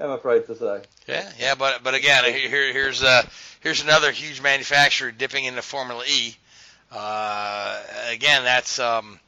[0.00, 0.82] I'm afraid to say.
[1.08, 1.54] yeah, yeah.
[1.56, 3.22] But but again, here here- here's uh
[3.60, 6.36] here's another huge manufacturer dipping into Formula E.
[6.90, 9.18] Uh, again, that's um,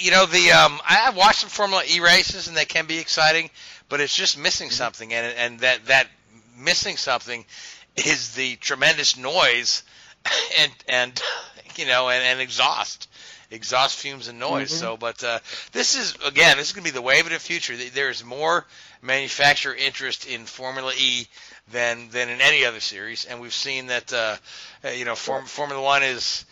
[0.00, 2.98] you know the um, I have watched some Formula E races and they can be
[2.98, 3.48] exciting,
[3.88, 6.08] but it's just missing something, and and that that
[6.56, 7.44] missing something
[7.96, 9.82] is the tremendous noise
[10.60, 11.22] and and
[11.76, 13.08] you know and, and exhaust.
[13.50, 14.72] Exhaust fumes and noise.
[14.72, 14.80] Mhm.
[14.80, 15.38] so but uh,
[15.72, 17.76] this is again this is going to be the wave of the future.
[17.76, 18.66] There's more
[19.02, 21.28] manufacturer interest in formula e
[21.70, 23.26] than than in any other series.
[23.26, 24.36] And we've seen that uh,
[24.84, 26.44] uh, you know Form, formula one is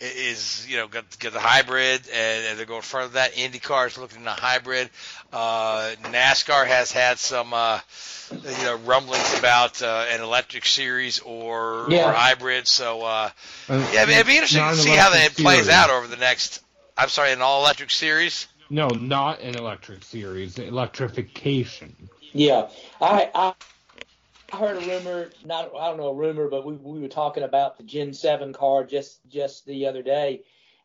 [0.00, 3.86] is you know got, got the hybrid and, and they're going further than that IndyCar
[3.88, 4.88] is looking at a hybrid
[5.32, 7.78] uh, NASCAR has had some uh,
[8.32, 12.08] you know rumblings about uh, an electric series or, Yeah.
[12.08, 12.66] or hybrid.
[12.66, 13.30] So uh,
[13.68, 15.68] Uh, yeah, it'd be interesting to see how that non-electric plays series.
[15.68, 16.60] out over the next.
[16.96, 18.46] I'm sorry, an all electric series.
[18.68, 20.58] No, not an electric series.
[20.58, 22.08] Electrification.
[22.32, 22.68] Yeah,
[23.00, 23.52] I, I
[24.52, 27.42] I heard a rumor, not I don't know a rumor, but we we were talking
[27.42, 30.42] about the Gen Seven car just just the other day,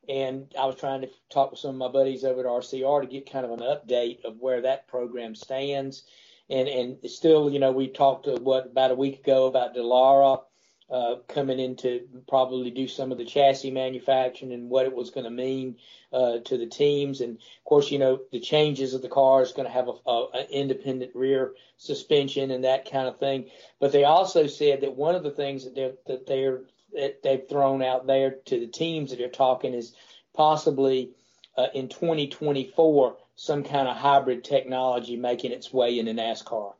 [0.07, 3.07] and I was trying to talk with some of my buddies over at RCR to
[3.07, 6.03] get kind of an update of where that program stands,
[6.49, 10.41] and and still, you know, we talked what about a week ago about Dallara.
[10.87, 15.09] Uh, coming in to probably do some of the chassis manufacturing and what it was
[15.09, 15.75] going to mean
[16.13, 17.21] uh, to the teams.
[17.21, 20.45] And of course, you know, the changes of the car is going to have an
[20.51, 23.49] independent rear suspension and that kind of thing.
[23.79, 26.61] But they also said that one of the things that they're that they're
[26.93, 29.93] that they've thrown out there to the teams that they're talking is
[30.35, 31.11] possibly
[31.57, 36.73] uh, in 2024 some kind of hybrid technology making its way into NASCAR.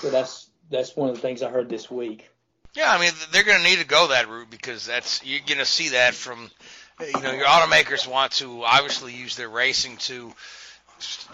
[0.00, 2.30] So that's that's one of the things I heard this week.
[2.74, 5.58] Yeah, I mean they're going to need to go that route because that's you're going
[5.58, 6.50] to see that from
[7.00, 10.32] eh, you know your automakers want to obviously use their racing to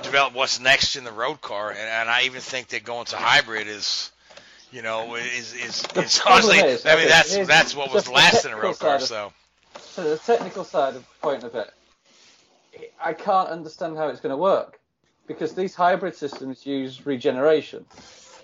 [0.03, 3.17] develop what's next in the road car, and, and I even think that going to
[3.17, 4.11] hybrid is.
[4.73, 6.59] You know, is is, is honestly.
[6.59, 8.95] is, I mean, that's that's what was last in a road car.
[8.95, 9.33] of- So
[9.81, 11.73] So the technical side of point of it,
[13.03, 14.79] I can't understand how it's going to work
[15.27, 17.85] because these hybrid systems use regeneration,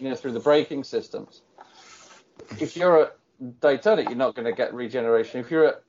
[0.01, 1.43] you know, through the braking systems.
[2.61, 3.17] If you're at
[3.61, 5.41] Daytona, you're not going to get regeneration.
[5.41, 5.83] If you're at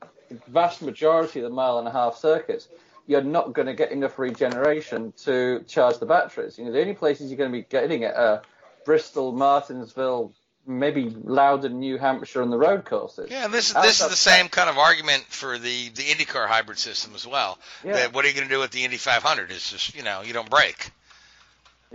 [0.48, 2.68] vast majority of the mile and a half circuits,
[3.06, 6.58] you're not going to get enough regeneration to charge the batteries.
[6.58, 8.42] You know, the only places you're going to be getting it are
[8.86, 10.34] Bristol, Martinsville,
[10.66, 13.30] maybe Loudon, New Hampshire, and the road courses.
[13.32, 16.48] Yeah, and this Outside- this is the same kind of argument for the the IndyCar
[16.48, 17.58] hybrid system as well.
[17.84, 17.94] Yeah.
[17.94, 19.52] That what are you going to do with the Indy 500?
[19.52, 20.92] It's just you know you don't break.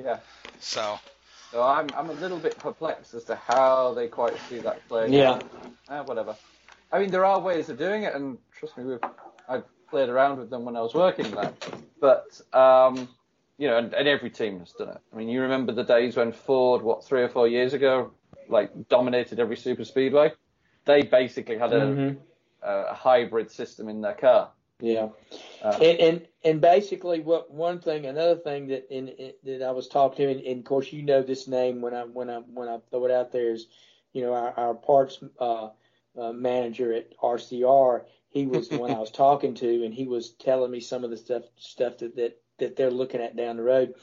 [0.02, 0.18] Yeah.
[0.60, 0.98] So
[1.52, 5.14] So I'm I'm a little bit perplexed as to how they quite see that playing.
[5.14, 5.40] Yeah.
[5.90, 6.36] Ah, whatever.
[6.92, 9.00] I mean, there are ways of doing it, and trust me, we've
[9.48, 11.52] I've played around with them when I was working there.
[12.00, 13.10] But um,
[13.58, 14.98] you know, and, and every team has done it.
[15.12, 18.12] I mean, you remember the days when Ford, what three or four years ago,
[18.48, 20.32] like dominated every super speedway.
[20.86, 22.18] They basically had a, Mhm.
[22.62, 24.52] a, a hybrid system in their car.
[24.82, 25.10] Yeah,
[25.62, 29.70] Uh, and, and and basically, what one thing, another thing that in, in that I
[29.70, 32.38] was talking to, and, and of course you know this name when I when I
[32.38, 33.68] when I throw it out there is,
[34.12, 35.68] you know, our, our parts uh,
[36.20, 38.02] uh, manager at RCR.
[38.28, 41.10] He was the one I was talking to, and he was telling me some of
[41.10, 43.94] the stuff stuff that that that they're looking at down the road.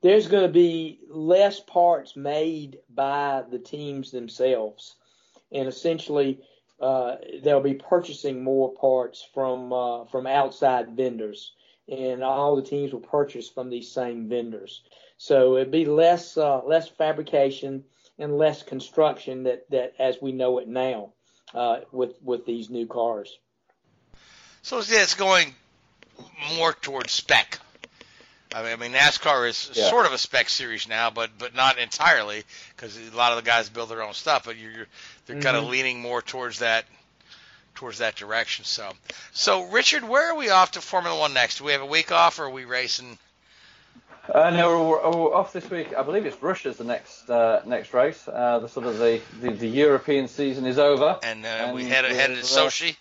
[0.00, 4.94] There's going to be less parts made by the teams themselves,
[5.50, 6.40] and essentially
[6.80, 11.52] uh, they'll be purchasing more parts from uh, from outside vendors,
[11.88, 14.82] and all the teams will purchase from these same vendors.
[15.18, 17.84] So it'd be less uh, less fabrication
[18.18, 21.12] and less construction that, that as we know it now
[21.54, 23.38] uh, with with these new cars.
[24.62, 25.54] so it's going
[26.56, 27.58] more towards spec.
[28.52, 29.88] I mean, I mean NASCAR is Yeah.
[29.90, 33.48] sort of a spec series now, but but not entirely because a lot of the
[33.48, 34.44] guys build their own stuff.
[34.44, 34.86] But you're, you're
[35.32, 36.84] they're kind of leaning more towards that
[37.74, 38.64] towards that direction.
[38.64, 38.90] So
[39.32, 41.58] so Richard, where are we off to Formula One next?
[41.58, 43.18] Do we have a week off, or are we racing?
[44.32, 45.94] Uh, no, we're, we're off this week.
[45.96, 48.28] I believe it's Russia's the next uh, next race.
[48.28, 51.18] Uh, the sort of the, the, the European season is over.
[51.22, 52.96] And, uh, we And head headed to we're, Sochi.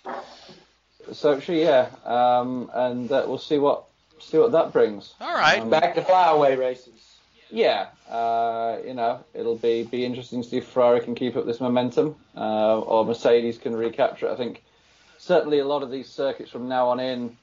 [1.11, 3.85] Sochi, yeah, um, and uh, we'll see what
[4.19, 5.13] see what that brings.
[5.19, 5.61] All right.
[5.61, 6.93] Um, Back to flyaway races.
[7.51, 11.45] Yeah, uh, you know, it'll be be interesting to see if Ferrari can keep up
[11.45, 14.33] this momentum, uh, or Mercedes can recapture it.
[14.33, 14.63] I think
[15.17, 17.37] certainly a lot of these circuits from now on in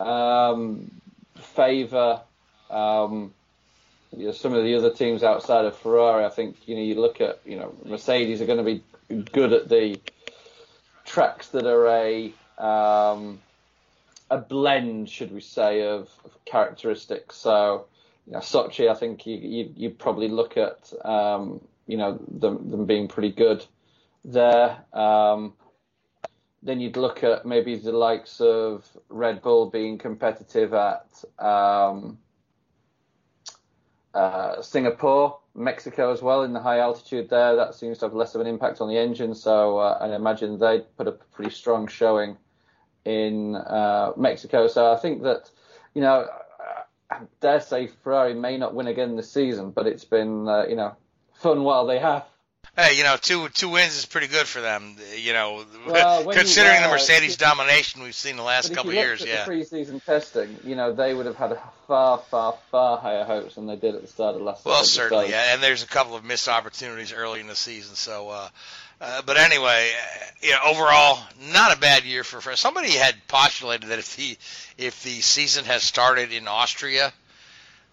[0.00, 0.90] um,
[1.36, 2.20] favour
[2.70, 3.32] um,
[4.16, 6.24] you know, some of the other teams outside of Ferrari.
[6.24, 8.82] I think you know you look at you know Mercedes are going to be
[9.32, 10.00] good at the
[11.04, 13.40] tracks that are a um,
[14.30, 17.36] a blend, should we say, of, of characteristics.
[17.36, 17.86] So
[18.26, 22.70] you know, Sochi, I think you, you you'd probably look at um, you know them
[22.70, 23.64] them being pretty good
[24.24, 24.84] there.
[24.92, 25.54] Um,
[26.62, 32.16] then you'd look at maybe the likes of Red Bull being competitive at um,
[34.14, 37.56] uh, Singapore, Mexico as well in the high altitude there.
[37.56, 40.58] That seems to have less of an impact on the engine, so uh, I imagine
[40.58, 42.38] they'd put a pretty strong showing
[43.04, 44.66] in uh, Mexico.
[44.66, 45.50] So I think that,
[45.94, 46.26] you know,
[47.10, 50.76] I dare say Ferrari may not win again this season, but it's been, uh, you
[50.76, 50.96] know,
[51.34, 52.24] fun while they have.
[52.76, 54.96] Hey, you know, two two wins is pretty good for them.
[55.16, 58.90] You know, Well, when you, considering the uh, Mercedes domination we've seen the last couple
[58.90, 59.22] of years.
[59.22, 59.40] at Yeah.
[59.40, 63.54] the pre-season testing, you know, they would have had a far, far, far higher hopes
[63.54, 66.16] than they did at the start of last Well, certainly, yeah, and there's a couple
[66.16, 67.94] of missed opportunities early in the season.
[67.94, 68.48] So, uh,
[69.00, 71.18] uh, but anyway, uh, you know, overall,
[71.52, 74.36] not a bad year for for somebody had postulated that if the
[74.78, 77.12] if the season has started in Austria,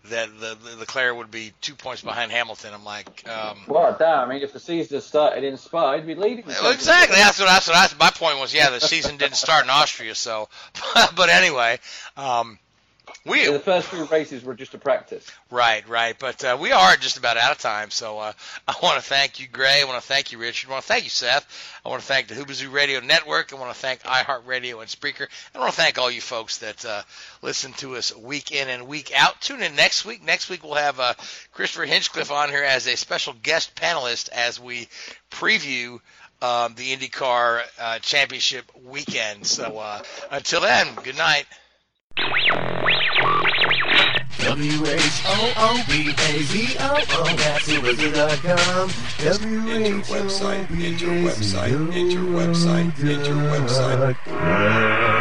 [0.09, 2.73] that the, the Leclerc would be two points behind Hamilton.
[2.73, 6.07] I'm like, um, Well, damn, I mean, if the season had started in Spa, he'd
[6.07, 6.45] be leading.
[6.47, 7.15] well, exactly.
[7.17, 8.53] That's what that's what I, my point was.
[8.53, 10.49] Yeah, the season didn't start in Austria, so.
[11.15, 11.79] but anyway,
[12.17, 12.57] um,
[13.25, 15.29] we The first few races were just a practice.
[15.51, 16.15] Right, right.
[16.17, 17.91] But uh, we are just about out of time.
[17.91, 18.33] So uh,
[18.67, 19.81] I want to thank you, Gray.
[19.81, 20.69] I want to thank you, Richard.
[20.69, 21.45] I want to thank you, Seth.
[21.85, 23.53] I want to thank the Whoobazoo Radio Network.
[23.53, 25.27] I want to thank iHeartRadio and Spreaker.
[25.53, 27.03] And I want to thank all you folks that uh,
[27.43, 29.39] listen to us week in and week out.
[29.39, 30.23] Tune in next week.
[30.23, 31.13] Next week we'll have uh,
[31.53, 34.87] Christopher Hinchcliffe on here as a special guest panelist as we
[35.29, 35.99] preview
[36.41, 39.45] um, the IndyCar uh, Championship weekend.
[39.45, 40.01] So uh,
[40.31, 41.45] until then, good night.
[44.51, 45.63] W-H-O-O-B-A-Z-O-O,
[47.37, 48.89] that's Whoobazoo.com.
[49.19, 49.47] Enter
[50.11, 55.20] website, enter website, enter website, enter website.